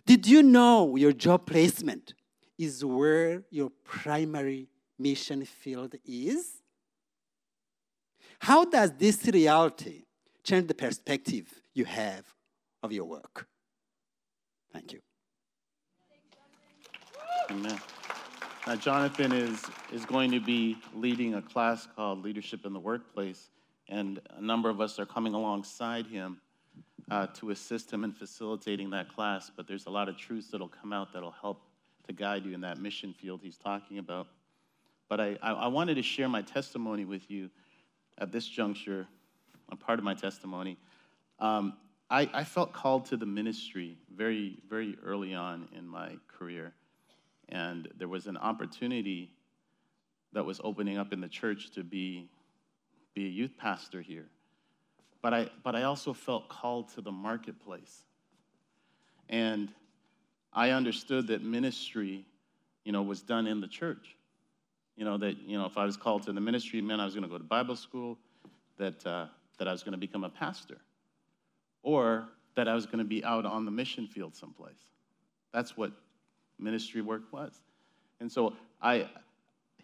[0.05, 2.15] Did you know your job placement
[2.59, 4.69] is where your primary
[4.99, 6.63] mission field is?
[8.39, 10.05] How does this reality
[10.45, 12.36] change the perspective you have
[12.83, 13.47] of your work?
[14.73, 15.01] Thank you.
[17.51, 17.79] Amen.
[18.67, 19.63] Now, Jonathan is,
[19.93, 23.51] is going to be leading a class called Leadership in the Workplace,
[23.89, 26.41] and a number of us are coming alongside him
[27.11, 29.51] uh, to assist him in facilitating that class.
[29.57, 31.63] But there's a lot of truths that'll come out that'll help
[32.09, 34.27] to guide you in that mission field he's talking about.
[35.09, 37.51] But I, I, I wanted to share my testimony with you
[38.19, 39.07] at this juncture,
[39.71, 40.77] a part of my testimony.
[41.39, 41.75] Um,
[42.09, 46.73] I, I felt called to the ministry very, very early on in my career.
[47.49, 49.31] and there was an opportunity
[50.33, 52.29] that was opening up in the church to be,
[53.15, 54.27] be a youth pastor here.
[55.23, 58.05] But I, but I also felt called to the marketplace.
[59.29, 59.71] And
[60.53, 62.27] I understood that ministry,
[62.85, 64.17] you know, was done in the church.
[64.97, 67.15] You know, that, you know, if I was called to the ministry, meant I was
[67.15, 68.19] going to go to Bible school,
[68.79, 69.27] that, uh,
[69.59, 70.79] that I was going to become a pastor,
[71.87, 72.27] or
[72.57, 74.91] that I was going to be out on the mission field someplace.
[75.53, 75.93] That's what
[76.59, 77.61] ministry work was.
[78.19, 79.09] And so I,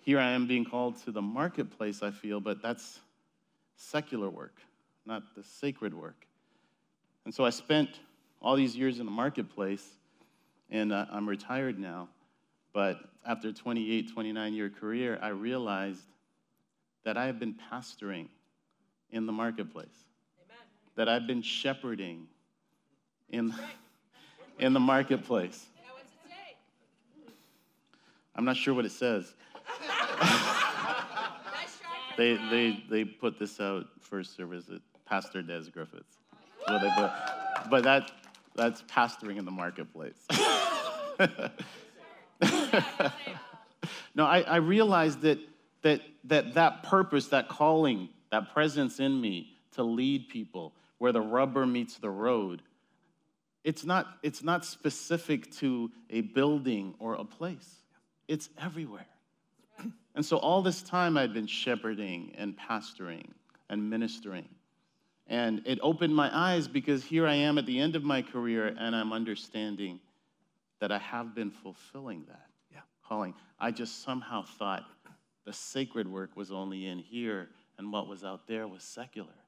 [0.00, 2.98] here I am being called to the marketplace, I feel, but that's
[3.76, 4.56] secular work,
[5.06, 6.26] not the sacred work.
[7.24, 8.00] And so I spent
[8.40, 9.88] all these years in the marketplace,
[10.70, 12.08] and uh, I'm retired now.
[12.72, 16.06] But after a 28, 29 year career, I realized
[17.04, 18.26] that I have been pastoring
[19.12, 19.86] in the marketplace.
[20.96, 22.26] That I've been shepherding
[23.30, 23.54] in,
[24.58, 25.66] in the marketplace.
[28.34, 29.34] I'm not sure what it says.
[32.16, 36.16] they, they, they put this out first service at Pastor Des Griffiths.
[36.66, 37.10] Well, they put,
[37.70, 38.10] but that,
[38.54, 40.26] that's pastoring in the marketplace.
[44.14, 45.38] no, I, I realized that,
[45.82, 50.72] that, that that purpose, that calling, that presence in me to lead people
[51.02, 52.62] where the rubber meets the road,
[53.64, 57.68] it's not, it's not specific to a building or a place.
[58.28, 59.08] It's everywhere.
[60.14, 63.30] And so all this time I'd been shepherding and pastoring
[63.68, 64.48] and ministering.
[65.26, 68.72] And it opened my eyes because here I am at the end of my career
[68.78, 69.98] and I'm understanding
[70.78, 72.82] that I have been fulfilling that yeah.
[73.08, 73.34] calling.
[73.58, 74.84] I just somehow thought
[75.46, 79.41] the sacred work was only in here and what was out there was secular.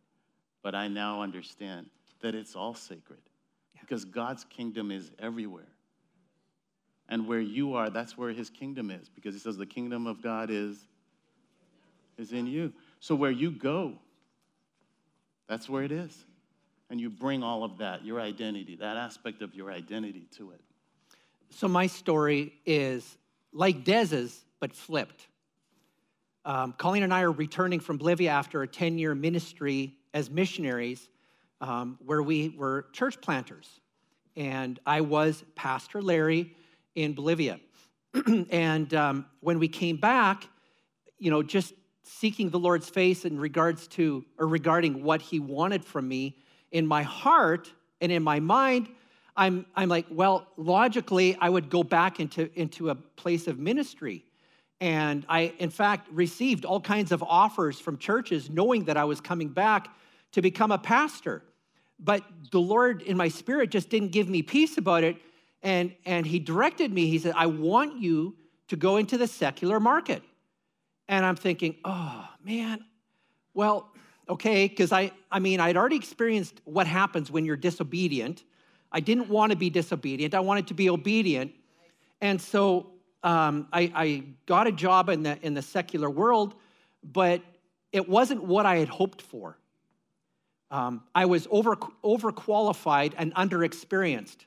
[0.64, 1.86] But I now understand
[2.22, 3.20] that it's all sacred
[3.74, 3.82] yeah.
[3.82, 5.68] because God's kingdom is everywhere.
[7.10, 10.22] And where you are, that's where his kingdom is because he says the kingdom of
[10.22, 10.78] God is,
[12.16, 12.72] is in you.
[12.98, 13.92] So where you go,
[15.46, 16.24] that's where it is.
[16.88, 20.60] And you bring all of that, your identity, that aspect of your identity to it.
[21.50, 23.18] So my story is
[23.52, 25.26] like Des's, but flipped.
[26.46, 31.08] Um, Colleen and I are returning from Bolivia after a 10 year ministry as missionaries
[31.60, 33.80] um, where we were church planters.
[34.36, 36.54] And I was Pastor Larry
[36.94, 37.60] in Bolivia.
[38.50, 40.48] and um, when we came back,
[41.18, 45.84] you know, just seeking the Lord's face in regards to or regarding what He wanted
[45.84, 46.38] from me,
[46.70, 48.88] in my heart and in my mind,
[49.36, 54.24] I'm, I'm like, well, logically, I would go back into, into a place of ministry.
[54.80, 59.20] And I, in fact, received all kinds of offers from churches knowing that I was
[59.20, 59.88] coming back
[60.34, 61.42] to become a pastor.
[61.98, 65.16] But the Lord in my spirit just didn't give me peace about it.
[65.62, 68.36] And, and he directed me, he said, I want you
[68.68, 70.22] to go into the secular market.
[71.08, 72.84] And I'm thinking, oh, man,
[73.54, 73.92] well,
[74.28, 78.42] okay, because I, I mean, I'd already experienced what happens when you're disobedient.
[78.90, 81.52] I didn't want to be disobedient, I wanted to be obedient.
[82.20, 82.90] And so
[83.22, 86.54] um, I, I got a job in the, in the secular world,
[87.04, 87.40] but
[87.92, 89.58] it wasn't what I had hoped for.
[90.74, 94.38] Um, I was over, overqualified and underexperienced.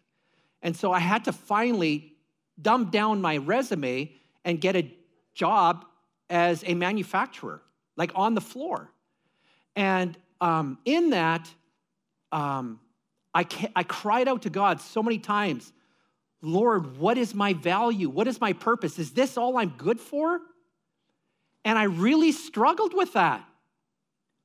[0.62, 2.18] And so I had to finally
[2.62, 4.12] dumb down my resume
[4.44, 4.92] and get a
[5.34, 5.86] job
[6.30, 7.62] as a manufacturer,
[7.96, 8.92] like on the floor.
[9.78, 11.50] And um, in that,
[12.34, 12.82] um,
[13.34, 15.72] I, I cried out to God so many times
[16.42, 18.10] Lord, what is my value?
[18.10, 19.00] What is my purpose?
[19.00, 20.40] Is this all I'm good for?
[21.66, 23.44] And I really struggled with that.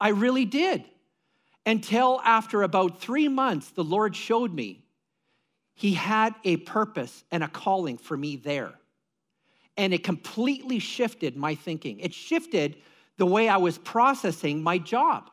[0.01, 0.85] I really did.
[1.65, 4.85] Until after about three months, the Lord showed me
[5.75, 8.73] he had a purpose and a calling for me there.
[9.77, 12.01] And it completely shifted my thinking.
[12.01, 12.77] It shifted
[13.17, 15.31] the way I was processing my job.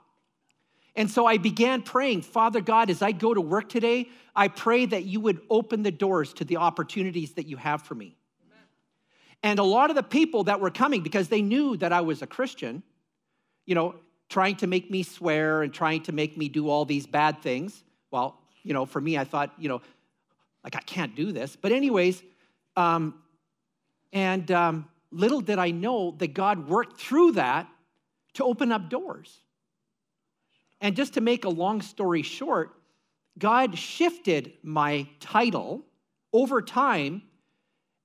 [0.95, 4.85] And so I began praying, Father God, as I go to work today, I pray
[4.85, 8.17] that you would open the doors to the opportunities that you have for me.
[8.45, 8.63] Amen.
[9.43, 12.21] And a lot of the people that were coming, because they knew that I was
[12.21, 12.83] a Christian,
[13.65, 13.95] you know,
[14.29, 17.83] trying to make me swear and trying to make me do all these bad things.
[18.11, 19.81] Well, you know, for me, I thought, you know,
[20.63, 21.55] like, I can't do this.
[21.55, 22.21] But, anyways,
[22.75, 23.15] um,
[24.13, 27.67] and um, little did I know that God worked through that
[28.33, 29.39] to open up doors.
[30.81, 32.75] And just to make a long story short,
[33.37, 35.83] God shifted my title
[36.31, 37.23] over time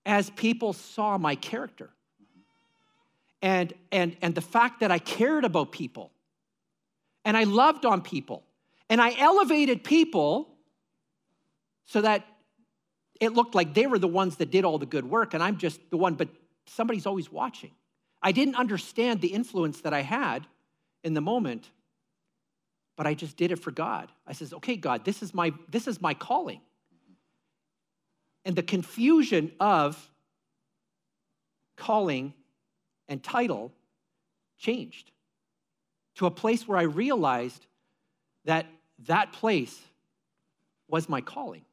[0.06, 1.90] as people saw my character.
[3.42, 6.10] And, and, and the fact that I cared about people
[7.24, 8.44] and I loved on people
[8.88, 10.48] and I elevated people
[11.86, 12.26] so that
[13.20, 15.56] it looked like they were the ones that did all the good work, and I'm
[15.56, 16.28] just the one, but
[16.66, 17.70] somebody's always watching.
[18.22, 20.46] I didn't understand the influence that I had
[21.02, 21.70] in the moment,
[22.96, 24.10] but I just did it for God.
[24.26, 26.60] I says, okay, God, this is my this is my calling.
[28.44, 30.10] And the confusion of
[31.76, 32.34] calling
[33.08, 33.72] and title
[34.58, 35.10] changed
[36.16, 37.66] to a place where I realized
[38.44, 38.66] that
[39.06, 39.80] that place
[40.88, 41.64] was my calling.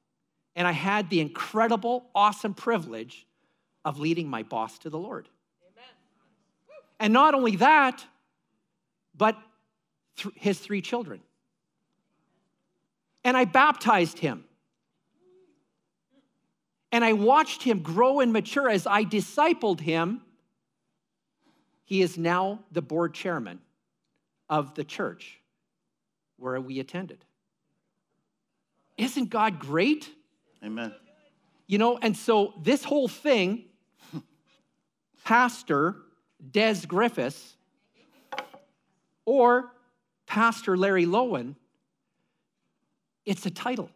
[0.56, 3.26] And I had the incredible, awesome privilege
[3.86, 5.30] of leading my boss to the Lord.
[5.72, 5.89] Amen.
[7.00, 8.04] And not only that,
[9.16, 9.38] but
[10.18, 11.22] th- his three children.
[13.24, 14.46] And I baptized him.
[16.92, 20.22] And I watched him grow and mature as I discipled him.
[21.86, 23.60] He is now the board chairman
[24.52, 25.39] of the church
[26.38, 27.24] where we attended.
[28.97, 30.10] Isn't God great?
[30.64, 30.93] Amen.
[31.66, 33.64] You know, and so this whole thing,
[35.24, 35.95] Pastor
[36.52, 37.56] Des Griffiths
[39.26, 39.72] or
[40.28, 41.56] Pastor Larry Lowen,
[43.26, 43.89] it's a title.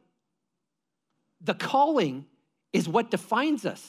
[1.42, 2.26] The calling
[2.72, 3.86] is what defines us.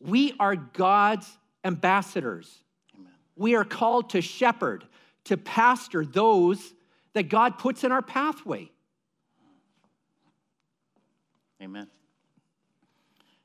[0.00, 1.30] We are God's
[1.64, 2.64] ambassadors.
[3.36, 4.84] We are called to shepherd,
[5.24, 6.74] to pastor those
[7.14, 8.70] that God puts in our pathway.
[11.62, 11.86] Amen.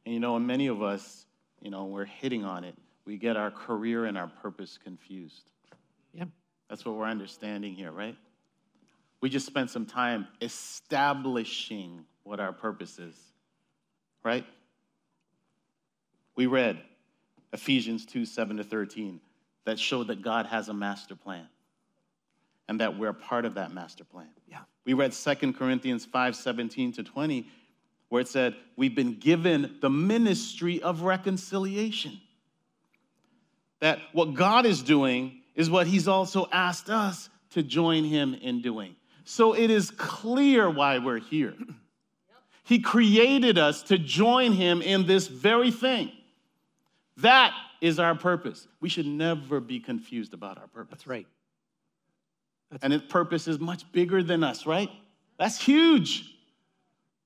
[0.06, 1.26] And you know, and many of us,
[1.62, 2.76] you know, we're hitting on it.
[3.06, 5.50] We get our career and our purpose confused.
[6.14, 6.26] Yeah.
[6.70, 8.16] That's what we're understanding here, right?
[9.22, 13.16] We just spent some time establishing what our purpose is,
[14.24, 14.46] right?
[16.36, 16.80] We read
[17.52, 19.20] Ephesians 2 7 to 13
[19.66, 21.48] that showed that God has a master plan
[22.68, 24.30] and that we're part of that master plan.
[24.48, 24.60] Yeah.
[24.86, 27.48] We read 2 Corinthians 5 17 to 20
[28.10, 32.20] where it said, We've been given the ministry of reconciliation.
[33.80, 38.62] That what God is doing is what He's also asked us to join Him in
[38.62, 38.96] doing.
[39.24, 41.54] So it is clear why we're here.
[42.64, 46.12] He created us to join Him in this very thing.
[47.18, 48.68] That is our purpose.
[48.82, 50.92] We should never be confused about our purpose.
[50.92, 51.28] That's right.
[52.72, 54.90] That's and its purpose is much bigger than us, right?
[55.38, 56.36] That's huge.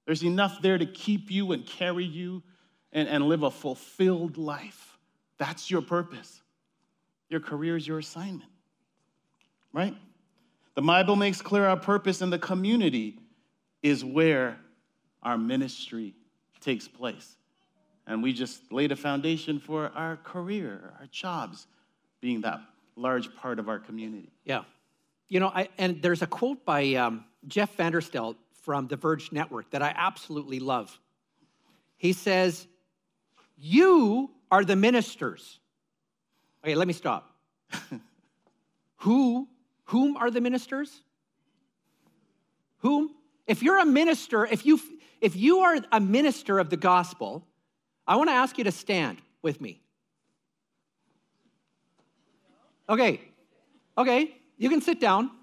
[0.06, 2.44] There's enough there to keep you and carry you
[2.92, 4.98] and, and live a fulfilled life.
[5.38, 6.42] That's your purpose.
[7.30, 8.50] Your career is your assignment,
[9.74, 9.96] right?
[10.76, 13.20] The Bible makes clear our purpose and the community
[13.82, 14.58] is where
[15.22, 16.14] our ministry
[16.62, 17.38] takes place.
[18.06, 21.68] And we just laid a foundation for our career, our jobs
[22.20, 22.60] being that
[22.96, 24.32] large part of our community.
[24.44, 24.64] Yeah.
[25.30, 29.72] You know, I, and there's a quote by um, Jeff Vanderstelt from the Verge Network
[29.72, 30.98] that I absolutely love.
[31.98, 32.68] He says,
[33.58, 35.60] You are the ministers.
[36.64, 37.36] Okay, let me stop.
[38.98, 39.48] Who,
[39.86, 41.02] whom are the ministers?
[42.78, 43.10] Whom?
[43.48, 44.80] If you're a minister, if you
[45.20, 47.48] if you are a minister of the gospel,
[48.08, 49.82] I want to ask you to stand with me.
[52.90, 53.22] Okay.
[53.98, 55.32] Okay, you can sit down.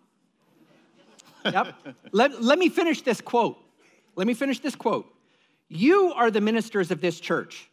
[1.42, 1.74] Yep.
[2.12, 3.56] let, let me finish this quote.
[4.14, 5.06] Let me finish this quote.
[5.68, 7.70] You are the ministers of this church.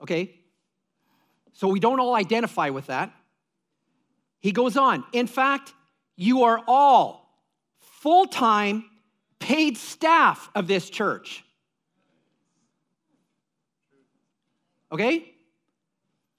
[0.00, 0.34] Okay?
[1.52, 3.12] So we don't all identify with that.
[4.40, 5.04] He goes on.
[5.12, 5.72] In fact,
[6.16, 7.32] you are all
[7.78, 8.84] full time
[9.38, 11.44] paid staff of this church.
[14.92, 15.32] Okay?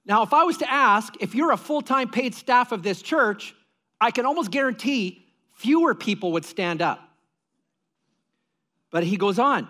[0.06, 3.02] Now, if I was to ask if you're a full time paid staff of this
[3.02, 3.56] church,
[4.00, 7.00] I can almost guarantee fewer people would stand up.
[8.92, 9.68] But he goes on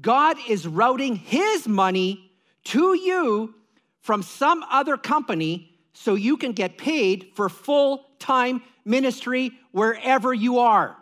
[0.00, 2.30] God is routing his money
[2.64, 3.54] to you
[4.00, 10.58] from some other company so you can get paid for full time ministry wherever you
[10.58, 10.96] are.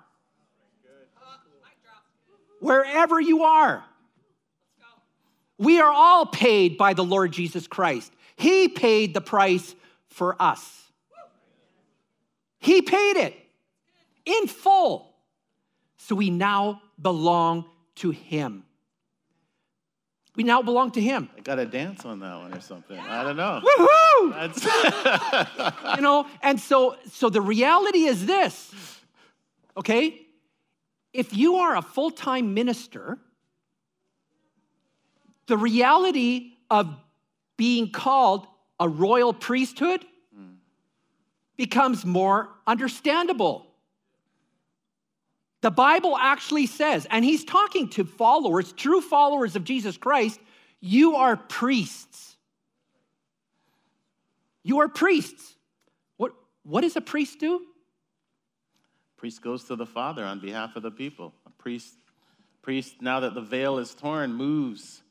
[2.60, 3.84] Wherever you are.
[5.60, 8.10] We are all paid by the Lord Jesus Christ.
[8.34, 9.74] He paid the price
[10.08, 10.90] for us.
[12.58, 13.36] He paid it
[14.24, 15.14] in full.
[15.98, 18.64] So we now belong to Him.
[20.34, 21.28] We now belong to Him.
[21.36, 22.98] I got to dance on that one or something.
[22.98, 23.60] I don't know.
[23.62, 24.36] Woohoo!
[25.96, 28.72] you know, and so so the reality is this.
[29.76, 30.22] Okay?
[31.12, 33.18] If you are a full-time minister,
[35.50, 36.96] the reality of
[37.56, 38.46] being called
[38.78, 40.04] a royal priesthood
[41.56, 43.66] becomes more understandable.
[45.60, 50.40] The Bible actually says, and he's talking to followers, true followers of Jesus Christ,
[50.80, 52.36] you are priests.
[54.62, 55.56] You are priests.
[56.16, 56.32] What,
[56.62, 57.60] what does a priest do?
[59.16, 61.34] Priest goes to the Father on behalf of the people.
[61.44, 61.92] A priest,
[62.62, 65.02] priest now that the veil is torn, moves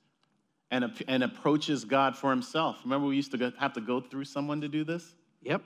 [0.72, 2.80] and, and approaches God for himself.
[2.84, 5.16] Remember, we used to have to go through someone to do this?
[5.42, 5.64] Yep.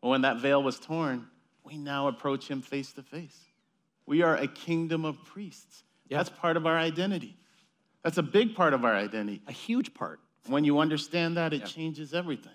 [0.00, 1.26] Well, when that veil was torn,
[1.64, 3.38] we now approach him face to face.
[4.06, 5.82] We are a kingdom of priests.
[6.08, 6.18] Yep.
[6.18, 7.36] That's part of our identity.
[8.02, 9.42] That's a big part of our identity.
[9.46, 10.20] A huge part.
[10.46, 11.68] When you understand that, it yep.
[11.68, 12.52] changes everything.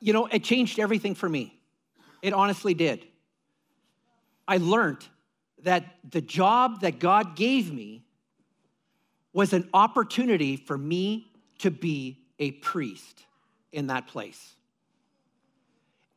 [0.00, 1.58] You know, it changed everything for me.
[2.20, 3.06] It honestly did.
[4.46, 5.06] I learned
[5.62, 8.04] that the job that God gave me
[9.32, 11.26] was an opportunity for me
[11.58, 13.24] to be a priest
[13.72, 14.56] in that place.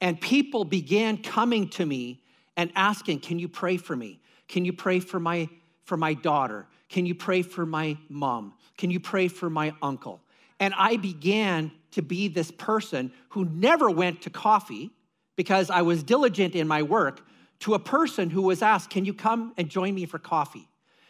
[0.01, 2.21] And people began coming to me
[2.57, 4.19] and asking, Can you pray for me?
[4.47, 5.49] Can you pray for my,
[5.83, 6.67] for my daughter?
[6.89, 8.53] Can you pray for my mom?
[8.77, 10.21] Can you pray for my uncle?
[10.59, 14.91] And I began to be this person who never went to coffee
[15.35, 17.21] because I was diligent in my work
[17.59, 20.67] to a person who was asked, Can you come and join me for coffee?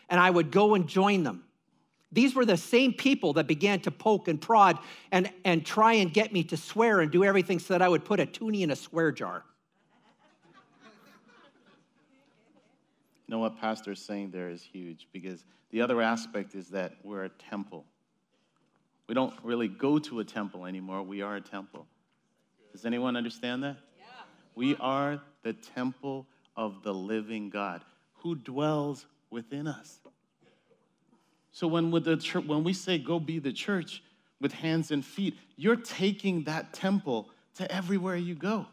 [0.10, 1.44] And I would go and join them.
[2.16, 4.80] These were the same people that began to poke and prod
[5.12, 8.06] and, and try and get me to swear and do everything so that I would
[8.06, 9.44] put a toonie in a swear jar.
[13.28, 16.94] You know what Pastor is saying there is huge because the other aspect is that
[17.04, 17.84] we're a temple.
[19.08, 21.04] We don't really go to a temple anymore.
[21.04, 21.86] We are a temple.
[22.72, 23.78] Does anyone understand that?
[23.98, 24.06] Yeah.
[24.56, 27.82] We are the temple of the living God
[28.14, 30.00] who dwells within us.
[31.56, 34.04] So when, with the church, when we say go be the church
[34.42, 38.66] with hands and feet, you're taking that temple to everywhere you go.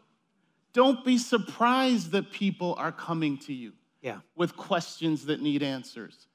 [0.73, 3.71] Don't be surprised that people are coming to you
[4.01, 4.17] yeah.
[4.35, 6.27] with questions that need answers.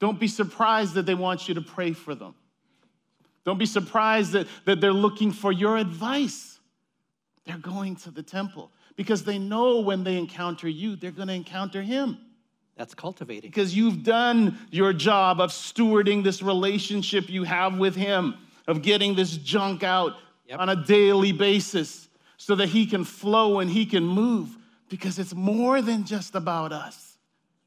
[0.00, 2.34] Don't be surprised that they want you to pray for them.
[3.44, 6.58] Don't be surprised that, that they're looking for your advice.
[7.44, 11.34] They're going to the temple because they know when they encounter you, they're going to
[11.34, 12.18] encounter him.
[12.82, 13.48] That's cultivating.
[13.48, 18.34] Because you've done your job of stewarding this relationship you have with Him,
[18.66, 20.14] of getting this junk out
[20.48, 20.58] yep.
[20.58, 22.08] on a daily basis
[22.38, 24.58] so that He can flow and He can move.
[24.88, 27.18] Because it's more than just about us.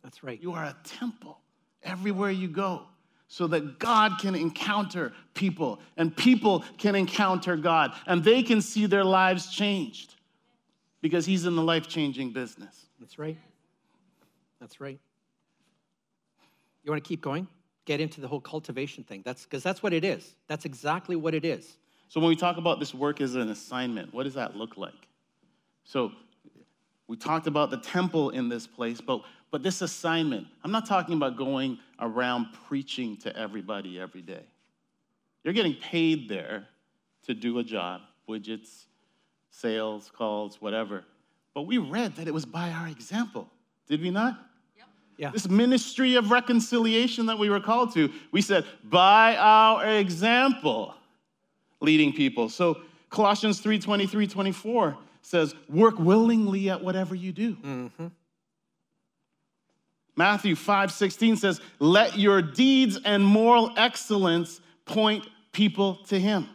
[0.03, 0.37] That's right.
[0.41, 1.39] You are a temple
[1.81, 2.81] everywhere you go
[3.29, 8.85] so that God can encounter people and people can encounter God and they can see
[8.85, 10.15] their lives changed
[10.99, 12.87] because He's in the life changing business.
[12.99, 13.37] That's right.
[14.59, 14.99] That's right.
[16.85, 17.47] You want to keep going?
[17.83, 19.23] Get into the whole cultivation thing.
[19.25, 20.35] That's because that's what it is.
[20.47, 21.77] That's exactly what it is.
[22.07, 24.93] So when we talk about this work as an assignment, what does that look like?
[25.83, 26.11] So
[27.07, 29.21] we talked about the temple in this place, but
[29.51, 34.43] but this assignment, I'm not talking about going around preaching to everybody every day.
[35.43, 36.67] You're getting paid there
[37.23, 38.85] to do a job, widgets,
[39.51, 41.05] sales calls, whatever.
[41.53, 43.49] But we read that it was by our example,
[43.87, 44.37] did we not?
[45.17, 45.31] Yeah.
[45.31, 50.93] This ministry of reconciliation that we were called to, we said, by our example,
[51.79, 52.49] leading people.
[52.49, 57.55] So Colossians 3 23, 24 says, work willingly at whatever you do.
[57.55, 58.07] Mm-hmm.
[60.15, 66.49] Matthew 5 16 says, let your deeds and moral excellence point people to him.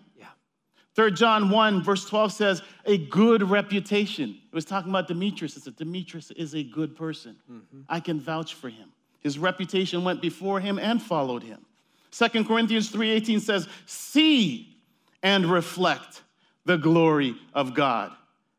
[1.00, 4.38] 3 John 1, verse 12 says, a good reputation.
[4.52, 5.56] It was talking about Demetrius.
[5.56, 7.36] It said, Demetrius is a good person.
[7.50, 7.80] Mm-hmm.
[7.88, 8.92] I can vouch for him.
[9.20, 11.64] His reputation went before him and followed him.
[12.10, 14.76] 2 Corinthians 3:18 says, "See
[15.22, 16.22] and reflect
[16.66, 18.12] the glory of God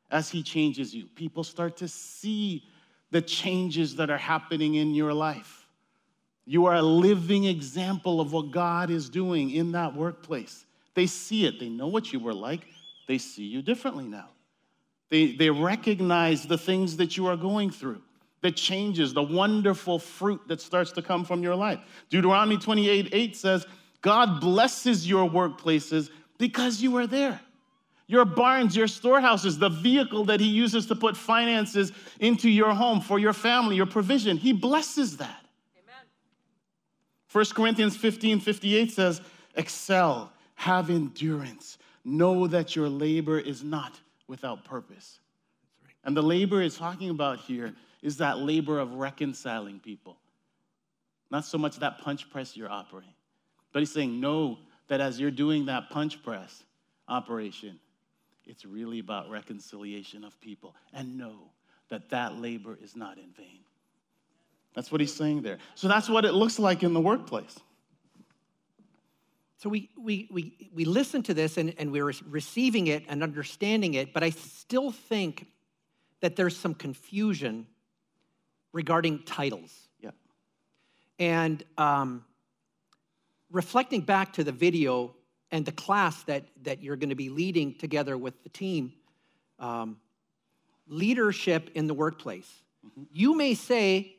[0.10, 2.64] as he changes you." People start to see
[3.12, 5.68] the changes that are happening in your life.
[6.46, 10.66] You are a living example of what God is doing in that workplace.
[10.94, 11.60] They see it.
[11.60, 12.68] They know what you were like.
[13.08, 14.30] They see you differently now.
[15.10, 18.02] They, they recognize the things that you are going through,
[18.42, 21.80] the changes, the wonderful fruit that starts to come from your life.
[22.10, 23.66] Deuteronomy 28 8 says,
[24.02, 27.39] God blesses your workplaces because you are there.
[28.08, 33.00] Your barns, your storehouses, the vehicle that He uses to put finances into your home
[33.00, 35.46] for your family, your provision, He blesses that.
[35.78, 36.06] Amen.
[37.32, 39.22] 1 Corinthians 15 58 says,
[39.56, 40.32] Excel
[40.62, 41.80] have endurance.
[42.05, 45.20] Know that your labor is not without purpose.
[46.03, 50.18] And the labor it's talking about here is that labor of reconciling people.
[51.32, 53.14] Not so much that punch press you're operating,
[53.74, 56.64] but he's saying, know that as you're doing that punch press
[57.07, 57.80] operation,
[58.45, 60.76] it's really about reconciliation of people.
[60.93, 61.38] And know
[61.89, 63.62] that that labor is not in vain.
[64.76, 65.57] That's what he's saying there.
[65.74, 67.57] So that's what it looks like in the workplace.
[69.62, 73.93] So we, we, we, we listen to this and, and we're receiving it and understanding
[73.93, 75.45] it, but I still think
[76.22, 77.68] that there's some confusion
[78.74, 79.72] regarding titles.
[79.99, 80.09] Yeah.
[81.20, 82.26] And um,
[83.51, 85.14] reflecting back to the video
[85.51, 88.93] and the class that, that you're going to be leading together with the team,
[89.59, 89.97] um,
[90.88, 92.49] leadership in the workplace.
[92.84, 93.03] Mm-hmm.
[93.12, 94.16] You may say,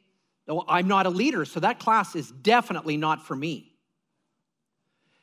[0.47, 3.72] oh, I'm not a leader, so that class is definitely not for me.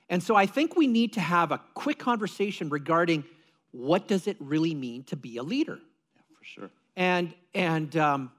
[0.09, 3.23] And so I think we need to have a quick conversation regarding
[3.71, 5.79] what does it really mean to be a leader?
[6.15, 6.69] Yeah, for sure.
[6.95, 8.31] And, and um,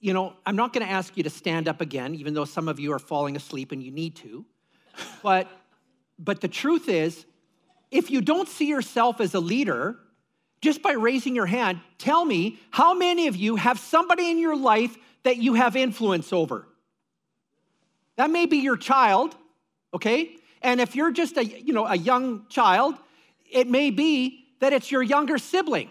[0.00, 2.66] you know, I'm not going to ask you to stand up again, even though some
[2.66, 4.44] of you are falling asleep and you need to.
[5.22, 5.48] But,
[6.18, 7.24] but the truth is,
[7.90, 9.96] if you don't see yourself as a leader,
[10.60, 14.56] just by raising your hand, tell me how many of you have somebody in your
[14.56, 16.66] life that you have influence over?
[18.16, 19.34] That may be your child,
[19.94, 20.36] okay?
[20.62, 22.94] And if you're just a, you know, a young child,
[23.50, 25.90] it may be that it's your younger sibling.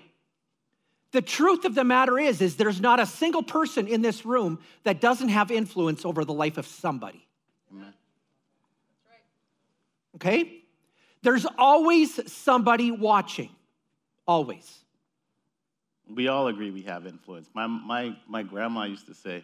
[1.11, 4.59] The truth of the matter is is there's not a single person in this room
[4.83, 7.27] that doesn't have influence over the life of somebody.
[7.71, 7.93] Amen.
[10.15, 10.63] Okay?
[11.21, 13.49] There's always somebody watching.
[14.25, 14.79] Always.
[16.09, 17.49] We all agree we have influence.
[17.53, 19.43] My, my, my grandma used to say,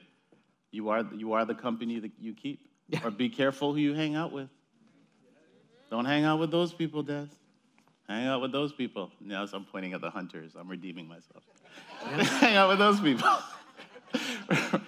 [0.71, 2.61] you are, you are the company that you keep.
[2.89, 3.05] Yeah.
[3.05, 4.49] Or be careful who you hang out with.
[5.89, 7.27] Don't hang out with those people, Des.
[8.07, 9.11] Hang out with those people.
[9.19, 10.53] Now I'm pointing at the hunters.
[10.57, 11.43] I'm redeeming myself.
[12.39, 13.27] hang out with those people.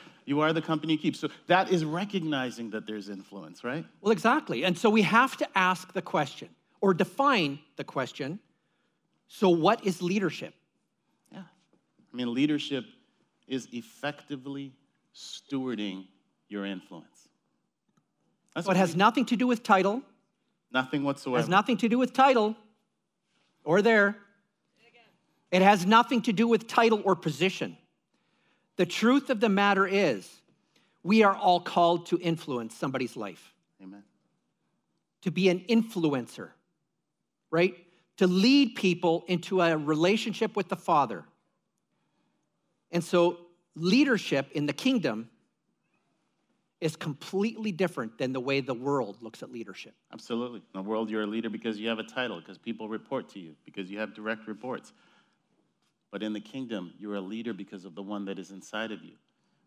[0.25, 1.15] you are the company you keep.
[1.15, 3.85] So that is recognizing that there's influence, right?
[4.01, 4.63] Well, exactly.
[4.63, 6.49] And so we have to ask the question
[6.81, 8.39] or define the question
[9.29, 10.55] so, what is leadership?
[11.31, 11.43] Yeah.
[12.11, 12.83] I mean, leadership
[13.47, 14.73] is effectively
[15.15, 16.07] stewarding
[16.49, 17.29] your influence.
[18.55, 20.01] That's so it has nothing to do with title.
[20.71, 21.37] Nothing whatsoever.
[21.37, 22.55] It has nothing to do with title
[23.63, 24.17] or there.
[25.51, 27.77] It has nothing to do with title or position.
[28.75, 30.29] The truth of the matter is,
[31.03, 33.53] we are all called to influence somebody's life.
[33.81, 34.03] Amen.
[35.23, 36.49] To be an influencer,
[37.49, 37.75] right?
[38.17, 41.25] To lead people into a relationship with the Father.
[42.91, 43.39] And so,
[43.75, 45.29] leadership in the kingdom
[46.81, 49.93] is completely different than the way the world looks at leadership.
[50.13, 50.61] Absolutely.
[50.73, 53.39] In the world, you're a leader because you have a title, because people report to
[53.39, 54.93] you, because you have direct reports.
[56.11, 59.03] But in the kingdom, you're a leader because of the one that is inside of
[59.03, 59.15] you,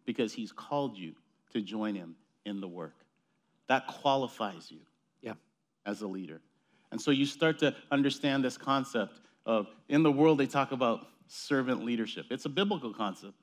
[0.07, 1.13] because he's called you
[1.53, 2.95] to join him in the work.
[3.69, 4.81] That qualifies you
[5.21, 5.35] yeah.
[5.85, 6.41] as a leader.
[6.91, 11.09] And so you start to understand this concept of, in the world, they talk about
[11.27, 12.27] servant leadership.
[12.31, 13.35] It's a biblical concept,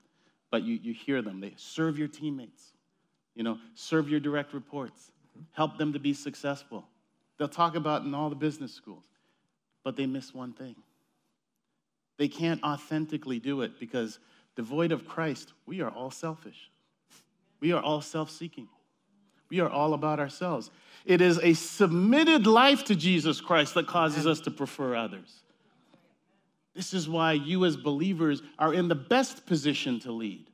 [0.52, 1.40] but you, you hear them.
[1.40, 2.74] They serve your teammates
[3.40, 5.12] you know, serve your direct reports,
[5.54, 6.86] help them to be successful.
[7.38, 9.06] They'll talk about in all the business schools,
[9.82, 10.76] but they miss one thing.
[12.18, 14.20] They can't authentically do it because
[14.58, 16.70] devoid of Christ, we are all selfish.
[17.62, 18.68] We are all self seeking.
[19.50, 20.70] We are all about ourselves.
[21.06, 25.34] It is a submitted life to Jesus Christ that causes us to prefer others.
[26.76, 30.50] This is why you, as believers, are in the best position to lead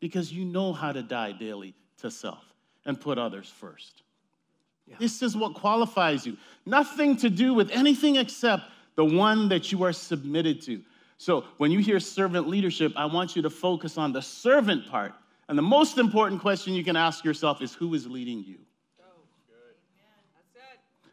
[0.00, 2.44] because you know how to die daily to self
[2.84, 4.02] and put others first.
[4.86, 4.96] Yeah.
[4.98, 6.36] This is what qualifies you.
[6.66, 10.82] Nothing to do with anything except the one that you are submitted to.
[11.16, 15.14] So when you hear servant leadership, I want you to focus on the servant part.
[15.48, 18.58] And the most important question you can ask yourself is who is leading you?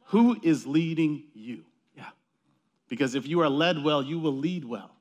[0.06, 1.64] Who is leading you?
[1.96, 2.10] Yeah.
[2.90, 4.92] Because if you are led well, you will lead well.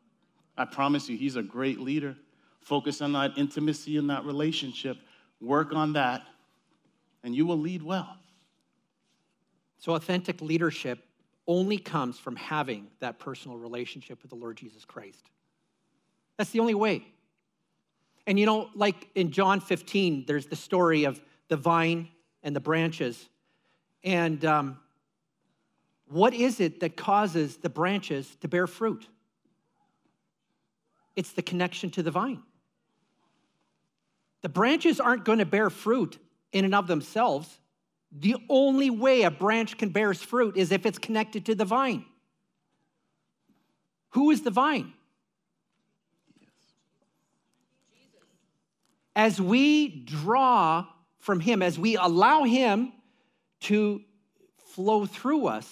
[0.57, 2.15] I promise you, he's a great leader.
[2.61, 4.99] Focus on that intimacy in that relationship
[5.41, 6.23] Work on that,
[7.25, 8.17] and you will lead well.
[9.79, 11.05] So, authentic leadership
[11.47, 15.31] only comes from having that personal relationship with the Lord Jesus Christ.
[16.37, 17.05] That's the only way.
[18.27, 22.09] And you know, like in John 15, there's the story of the vine
[22.43, 23.29] and the branches.
[24.05, 24.79] And um,
[26.07, 29.09] what is it that causes the branches to bear fruit?
[31.17, 32.43] It's the connection to the vine.
[34.43, 36.19] The branches aren't going to bear fruit
[36.53, 37.61] in and of themselves.
[38.13, 42.05] The only way a branch can bear fruit is if it's connected to the vine.
[44.11, 44.93] Who is the vine?
[49.15, 50.87] As we draw
[51.19, 52.93] from Him, as we allow Him
[53.61, 54.03] to
[54.75, 55.69] flow through us,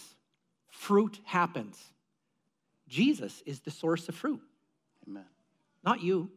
[0.68, 1.82] fruit happens.
[2.88, 4.40] Jesus is the source of fruit.
[5.06, 5.24] Amen.
[5.84, 6.30] Not you.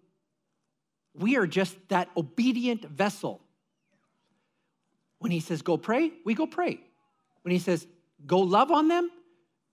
[1.14, 3.42] We are just that obedient vessel.
[5.20, 6.80] When he says, go pray, we go pray.
[7.44, 7.86] When he says,
[8.26, 9.12] go love on them,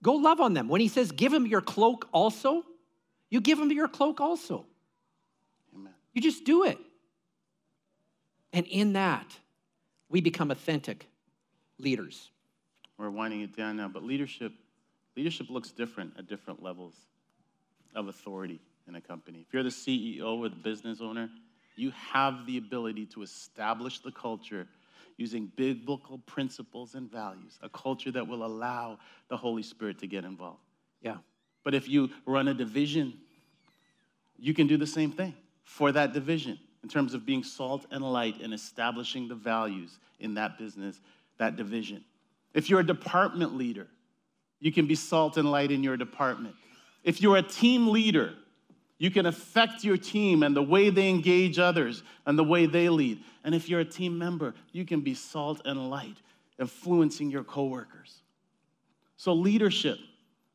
[0.03, 0.69] go love on them.
[0.69, 2.65] When he says, give them your cloak also,
[3.31, 4.67] you give them your cloak also.
[5.75, 5.93] Amen.
[6.13, 6.79] You just do it.
[8.53, 9.27] And in that,
[10.09, 11.07] we become authentic
[11.79, 12.31] leaders.
[12.97, 14.53] We're winding it down now, but leadership,
[15.17, 16.95] leadership looks different at different levels
[17.95, 19.45] of authority in a company.
[19.47, 21.29] If you're the CEO or the business owner,
[21.77, 24.67] you have the ability to establish the culture
[25.17, 30.25] using biblical principles and values, a culture that will allow the Holy Spirit to get
[30.25, 30.61] involved.
[31.03, 31.17] Yeah.
[31.65, 33.15] But if you run a division,
[34.39, 35.35] you can do the same thing
[35.65, 40.35] for that division in terms of being salt and light and establishing the values in
[40.35, 41.01] that business,
[41.39, 42.05] that division.
[42.55, 43.89] If you're a department leader,
[44.61, 46.55] you can be salt and light in your department.
[47.05, 48.35] If you're a team leader,
[48.99, 52.89] you can affect your team and the way they engage others and the way they
[52.89, 53.23] lead.
[53.45, 56.17] And if you're a team member, you can be salt and light,
[56.59, 58.23] influencing your coworkers.
[59.17, 59.99] So leadership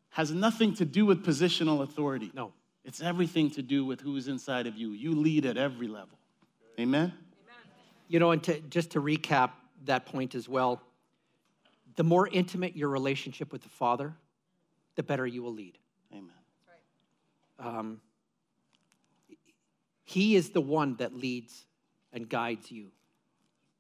[0.10, 2.32] has nothing to do with positional authority.
[2.34, 2.54] No.
[2.86, 4.90] It's everything to do with who's inside of you.
[4.92, 6.20] You lead at every level.
[6.78, 7.14] Amen?
[8.10, 9.52] You know, and to, just to recap
[9.86, 10.82] that point as well,
[11.96, 14.14] the more intimate your relationship with the Father,
[14.96, 15.78] the better you will lead.
[16.12, 16.30] Amen.
[17.60, 18.02] Um,
[20.04, 21.66] he is the one that leads
[22.12, 22.92] and guides you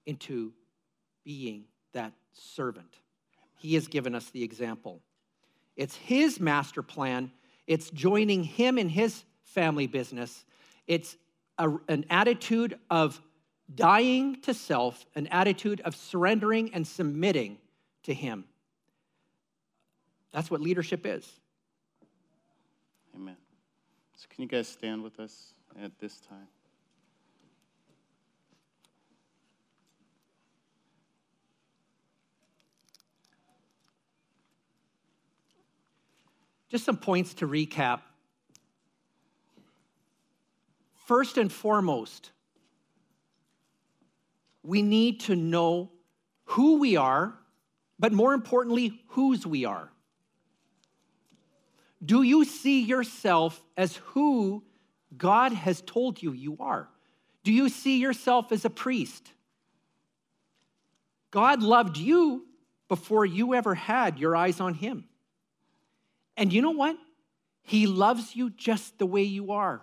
[0.05, 0.53] into
[1.23, 2.97] being that servant.
[3.57, 5.01] He has given us the example.
[5.75, 7.31] It's His master plan,
[7.67, 10.45] it's joining Him in His family business.
[10.87, 11.15] It's
[11.57, 13.21] a, an attitude of
[13.73, 17.57] dying to self, an attitude of surrendering and submitting
[18.03, 18.45] to Him.
[20.31, 21.29] That's what leadership is.
[23.15, 23.37] Amen.
[24.17, 26.47] So, can you guys stand with us at this time?
[36.69, 38.01] Just some points to recap.
[41.05, 42.31] First and foremost,
[44.63, 45.91] we need to know
[46.45, 47.35] who we are,
[47.99, 49.91] but more importantly, whose we are.
[52.03, 54.63] Do you see yourself as who
[55.17, 56.87] God has told you you are?
[57.43, 59.29] Do you see yourself as a priest?
[61.31, 62.45] God loved you
[62.87, 65.05] before you ever had your eyes on Him.
[66.37, 66.97] And you know what?
[67.63, 69.81] He loves you just the way you are.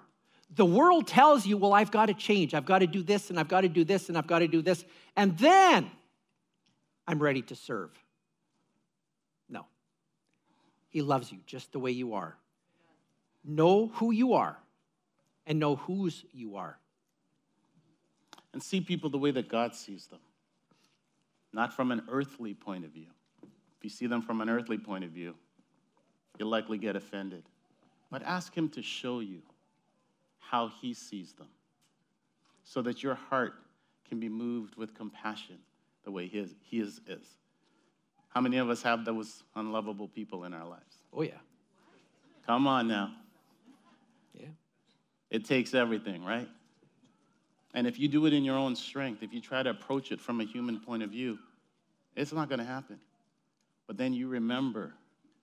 [0.55, 2.55] The world tells you, well, I've got to change.
[2.55, 4.49] I've got to do this, and I've got to do this, and I've got to
[4.49, 4.85] do this.
[5.17, 5.91] And then
[7.07, 7.91] I'm ready to serve.
[9.49, 9.67] No.
[10.89, 12.37] He loves you just the way you are.
[13.45, 14.59] Know who you are
[15.51, 16.79] and know whose you are.
[18.53, 20.21] And see people the way that God sees them,
[21.53, 23.09] not from an earthly point of view.
[23.43, 25.35] If you see them from an earthly point of view,
[26.39, 27.43] you'll likely get offended.
[28.13, 29.43] But ask Him to show you
[30.39, 31.49] how He sees them
[32.63, 33.55] so that your heart
[34.09, 35.59] can be moved with compassion
[36.05, 37.27] the way His, His is.
[38.29, 41.03] How many of us have those unlovable people in our lives?
[41.13, 41.33] Oh, yeah.
[42.47, 43.11] Come on now.
[45.31, 46.49] It takes everything, right?
[47.73, 50.21] And if you do it in your own strength, if you try to approach it
[50.21, 51.39] from a human point of view,
[52.17, 52.99] it's not going to happen.
[53.87, 54.93] But then you remember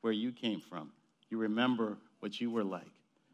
[0.01, 0.91] where you came from.
[1.29, 2.91] You remember what you were like.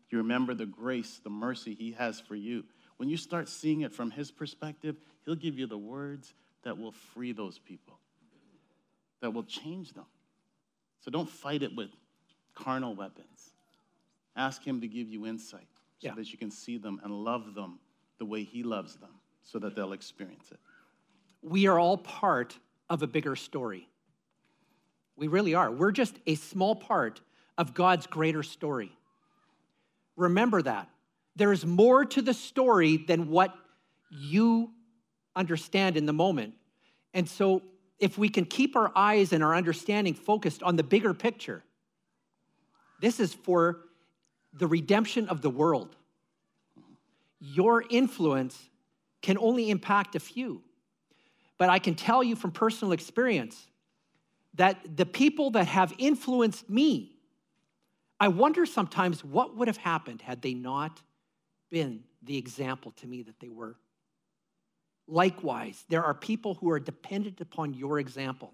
[0.10, 2.64] You remember the grace, the mercy He has for you.
[2.98, 4.96] When you start seeing it from His perspective,
[5.26, 6.34] He'll give you the words
[6.64, 7.98] that will free those people,
[9.22, 10.06] that will change them.
[11.02, 11.90] So don't fight it with
[12.54, 13.54] carnal weapons.
[14.36, 15.68] Ask Him to give you insight
[16.04, 16.16] so Yeah.
[16.16, 17.80] that you can see them and love them
[18.18, 20.60] the way He loves them so that they'll experience it.
[21.42, 22.58] We are all part
[22.90, 23.88] of a bigger story.
[25.16, 25.72] We really are.
[25.72, 27.22] We're just a small part
[27.58, 28.92] of God's greater story.
[30.16, 30.90] Remember that.
[31.36, 33.54] There's more to the story than what
[34.12, 34.72] you
[35.36, 36.54] understand in the moment.
[37.14, 37.62] And so,
[38.00, 41.64] if we can keep our eyes and our understanding focused on the bigger picture,
[43.00, 43.82] this is for
[44.54, 45.96] the redemption of the world.
[47.40, 48.70] Your influence
[49.22, 50.62] can only impact a few.
[51.58, 53.68] But I can tell you from personal experience
[54.56, 57.16] that the people that have influenced me,
[58.20, 61.02] I wonder sometimes what would have happened had they not
[61.70, 63.76] been the example to me that they were.
[65.08, 68.54] Likewise, there are people who are dependent upon your example.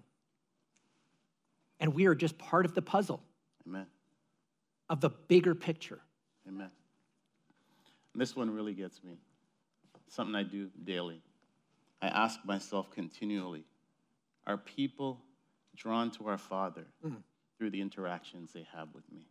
[1.78, 3.22] And we are just part of the puzzle
[3.66, 3.86] Amen.
[4.90, 6.00] Of the bigger picture.
[6.46, 6.70] Amen.
[8.12, 9.16] And this one really gets me.
[10.08, 11.22] something I do daily.
[12.02, 13.64] I ask myself continually
[14.44, 15.22] are people
[15.76, 17.22] drawn to our Father Mm.
[17.56, 19.28] through the interactions they have with me?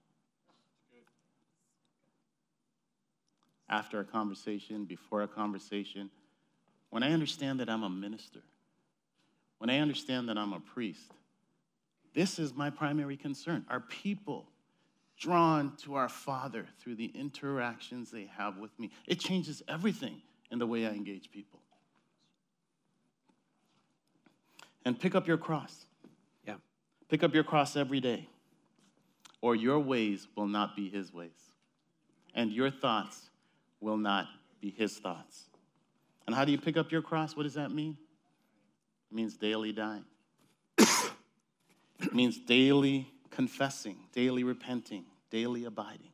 [3.68, 6.10] After a conversation, before a conversation,
[6.92, 8.42] when I understand that I'm a minister,
[9.58, 11.12] when I understand that I'm a priest,
[12.14, 13.66] this is my primary concern.
[13.68, 14.48] Are people
[15.20, 18.90] drawn to our Father through the interactions they have with me?
[19.06, 21.60] It changes everything in the way I engage people.
[24.86, 25.86] And pick up your cross.
[26.48, 26.56] Yeah.
[27.10, 28.28] Pick up your cross every day,
[29.42, 31.52] or your ways will not be His ways,
[32.34, 33.30] and your thoughts
[33.82, 34.28] will not
[34.62, 35.44] be His thoughts.
[36.26, 37.36] And how do you pick up your cross?
[37.36, 37.98] What does that mean?
[39.12, 40.06] It means daily dying.
[40.78, 46.12] it means daily confessing, daily repenting, daily abiding.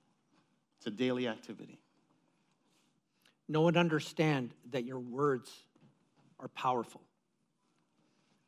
[0.77, 1.79] It's a daily activity.
[3.47, 5.51] Know and understand that your words
[6.39, 7.01] are powerful.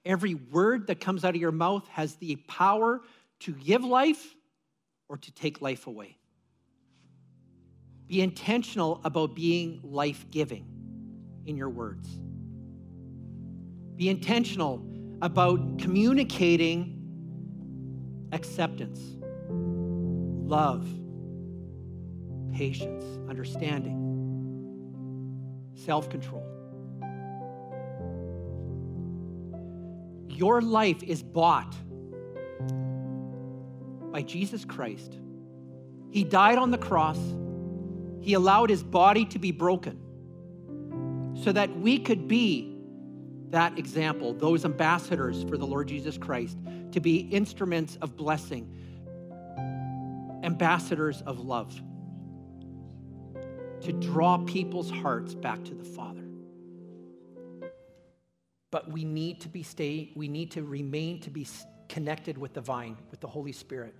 [0.06, 3.02] Every word that comes out of your mouth has the power
[3.42, 4.36] to give life
[5.10, 6.18] or to take life away.
[8.08, 10.66] Be intentional about being life giving
[11.46, 12.08] in your words.
[13.98, 14.86] Be intentional
[15.22, 16.94] about communicating
[18.32, 19.18] acceptance,
[20.48, 20.88] love,
[22.54, 24.04] patience, understanding,
[25.76, 26.44] self control.
[30.30, 31.76] Your life is bought
[34.12, 35.18] by Jesus Christ.
[36.12, 37.20] He died on the cross.
[38.22, 40.00] He allowed his body to be broken
[41.44, 42.78] so that we could be
[43.50, 46.58] that example, those ambassadors for the Lord Jesus Christ,
[46.92, 48.72] to be instruments of blessing,
[50.48, 51.76] ambassadors of love,
[53.82, 56.24] to draw people's hearts back to the Father.
[58.72, 61.46] But we need to be stay, we need to remain to be
[61.90, 63.94] connected with the vine, with the Holy Spirit.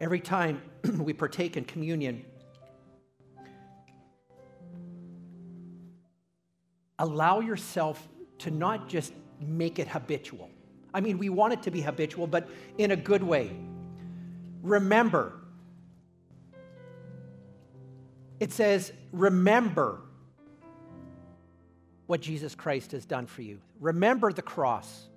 [0.00, 0.60] Every time
[0.98, 2.24] we partake in communion,
[6.98, 10.50] allow yourself to not just make it habitual.
[10.92, 12.48] I mean, we want it to be habitual, but
[12.78, 13.52] in a good way.
[14.62, 15.34] Remember,
[18.40, 20.00] it says, remember
[22.06, 23.58] what Jesus Christ has done for you.
[23.80, 25.08] Remember the cross.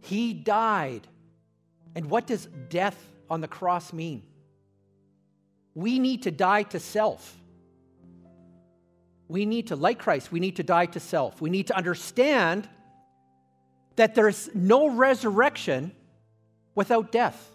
[0.00, 1.06] He died.
[1.94, 2.96] And what does death
[3.28, 4.22] on the cross mean?
[5.74, 7.36] We need to die to self.
[9.28, 11.40] We need to, like Christ, we need to die to self.
[11.40, 12.68] We need to understand
[13.96, 15.92] that there's no resurrection
[16.74, 17.51] without death.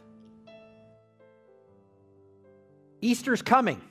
[3.01, 3.81] Easter's coming.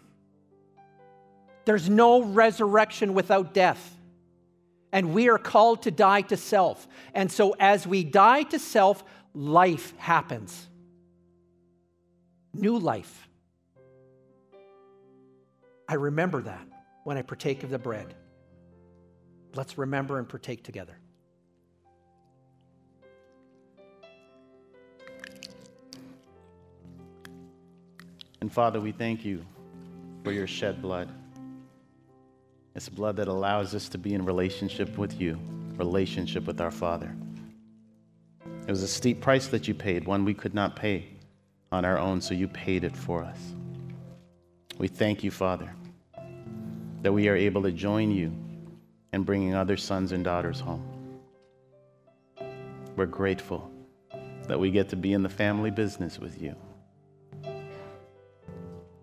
[1.64, 3.94] There's no resurrection without death.
[4.92, 6.86] And we are called to die to self.
[7.12, 9.04] And so, as we die to self,
[9.34, 10.66] life happens.
[12.54, 13.28] New life.
[15.88, 16.66] I remember that
[17.04, 18.14] when I partake of the bread.
[19.54, 20.98] Let's remember and partake together.
[28.46, 29.44] And Father, we thank you
[30.22, 31.08] for your shed blood.
[32.76, 35.36] It's blood that allows us to be in relationship with you,
[35.74, 37.12] relationship with our Father.
[38.44, 41.08] It was a steep price that you paid, one we could not pay
[41.72, 43.52] on our own, so you paid it for us.
[44.78, 45.74] We thank you, Father,
[47.02, 48.32] that we are able to join you
[49.12, 50.88] in bringing other sons and daughters home.
[52.94, 53.68] We're grateful
[54.46, 56.54] that we get to be in the family business with you.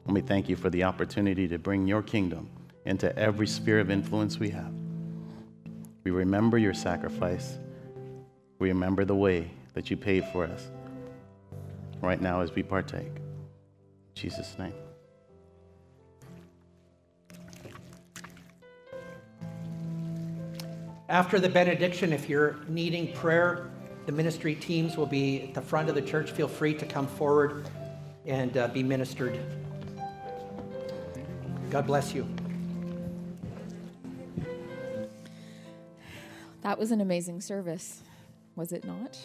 [0.06, 2.50] And we thank you for the opportunity to bring your kingdom
[2.86, 4.74] into every sphere of influence we have.
[6.04, 7.58] We remember your sacrifice.
[8.60, 10.70] We remember the way that you paid for us
[12.02, 13.08] right now as we partake.
[13.08, 13.22] In
[14.16, 14.74] Jesus' name.
[21.08, 23.70] After the benediction, if you're needing prayer,
[24.06, 26.32] the ministry teams will be at the front of the church.
[26.32, 27.70] Feel free to come forward
[28.26, 29.40] and uh, be ministered.
[31.74, 32.28] God bless you.
[36.62, 38.04] That was an amazing service,
[38.56, 39.18] was it not?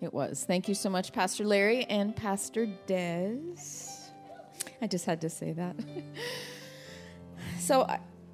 [0.00, 0.42] It was.
[0.46, 3.58] Thank you so much, Pastor Larry and Pastor Des.
[4.80, 5.76] I just had to say that.
[7.58, 7.86] so,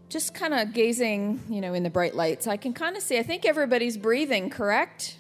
[0.08, 3.18] just kind of gazing, you know, in the bright lights, I can kind of see,
[3.18, 5.16] I think everybody's breathing, correct?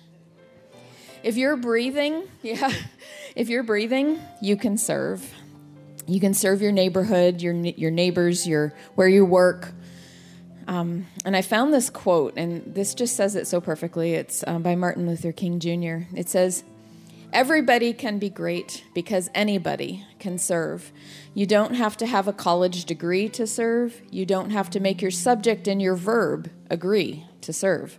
[1.24, 2.72] If you're breathing, yeah,
[3.34, 5.28] if you're breathing, you can serve.
[6.06, 9.72] You can serve your neighborhood, your your neighbors, your where you work.
[10.68, 14.14] Um, and I found this quote, and this just says it so perfectly.
[14.14, 16.08] It's um, by Martin Luther King Jr.
[16.16, 16.64] It says,
[17.32, 20.92] Everybody can be great because anybody can serve.
[21.34, 24.00] You don't have to have a college degree to serve.
[24.10, 27.98] You don't have to make your subject and your verb agree to serve.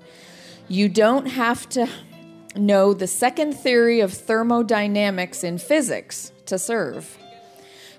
[0.67, 1.87] You don't have to
[2.55, 7.17] know the second theory of thermodynamics in physics to serve.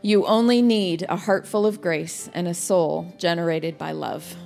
[0.03, 4.37] You only need a heart full of grace and a soul generated by love.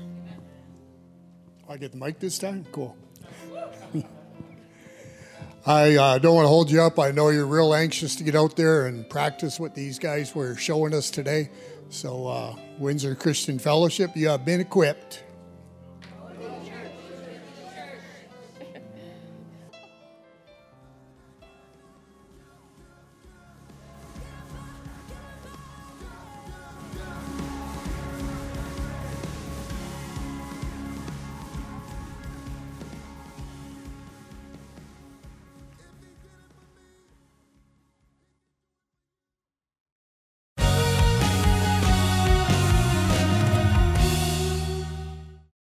[1.68, 2.66] I get the mic this time?
[2.72, 2.96] Cool.
[5.66, 6.98] I uh, don't want to hold you up.
[6.98, 10.56] I know you're real anxious to get out there and practice what these guys were
[10.56, 11.50] showing us today.
[11.88, 15.22] So, uh, Windsor Christian Fellowship, you have been equipped.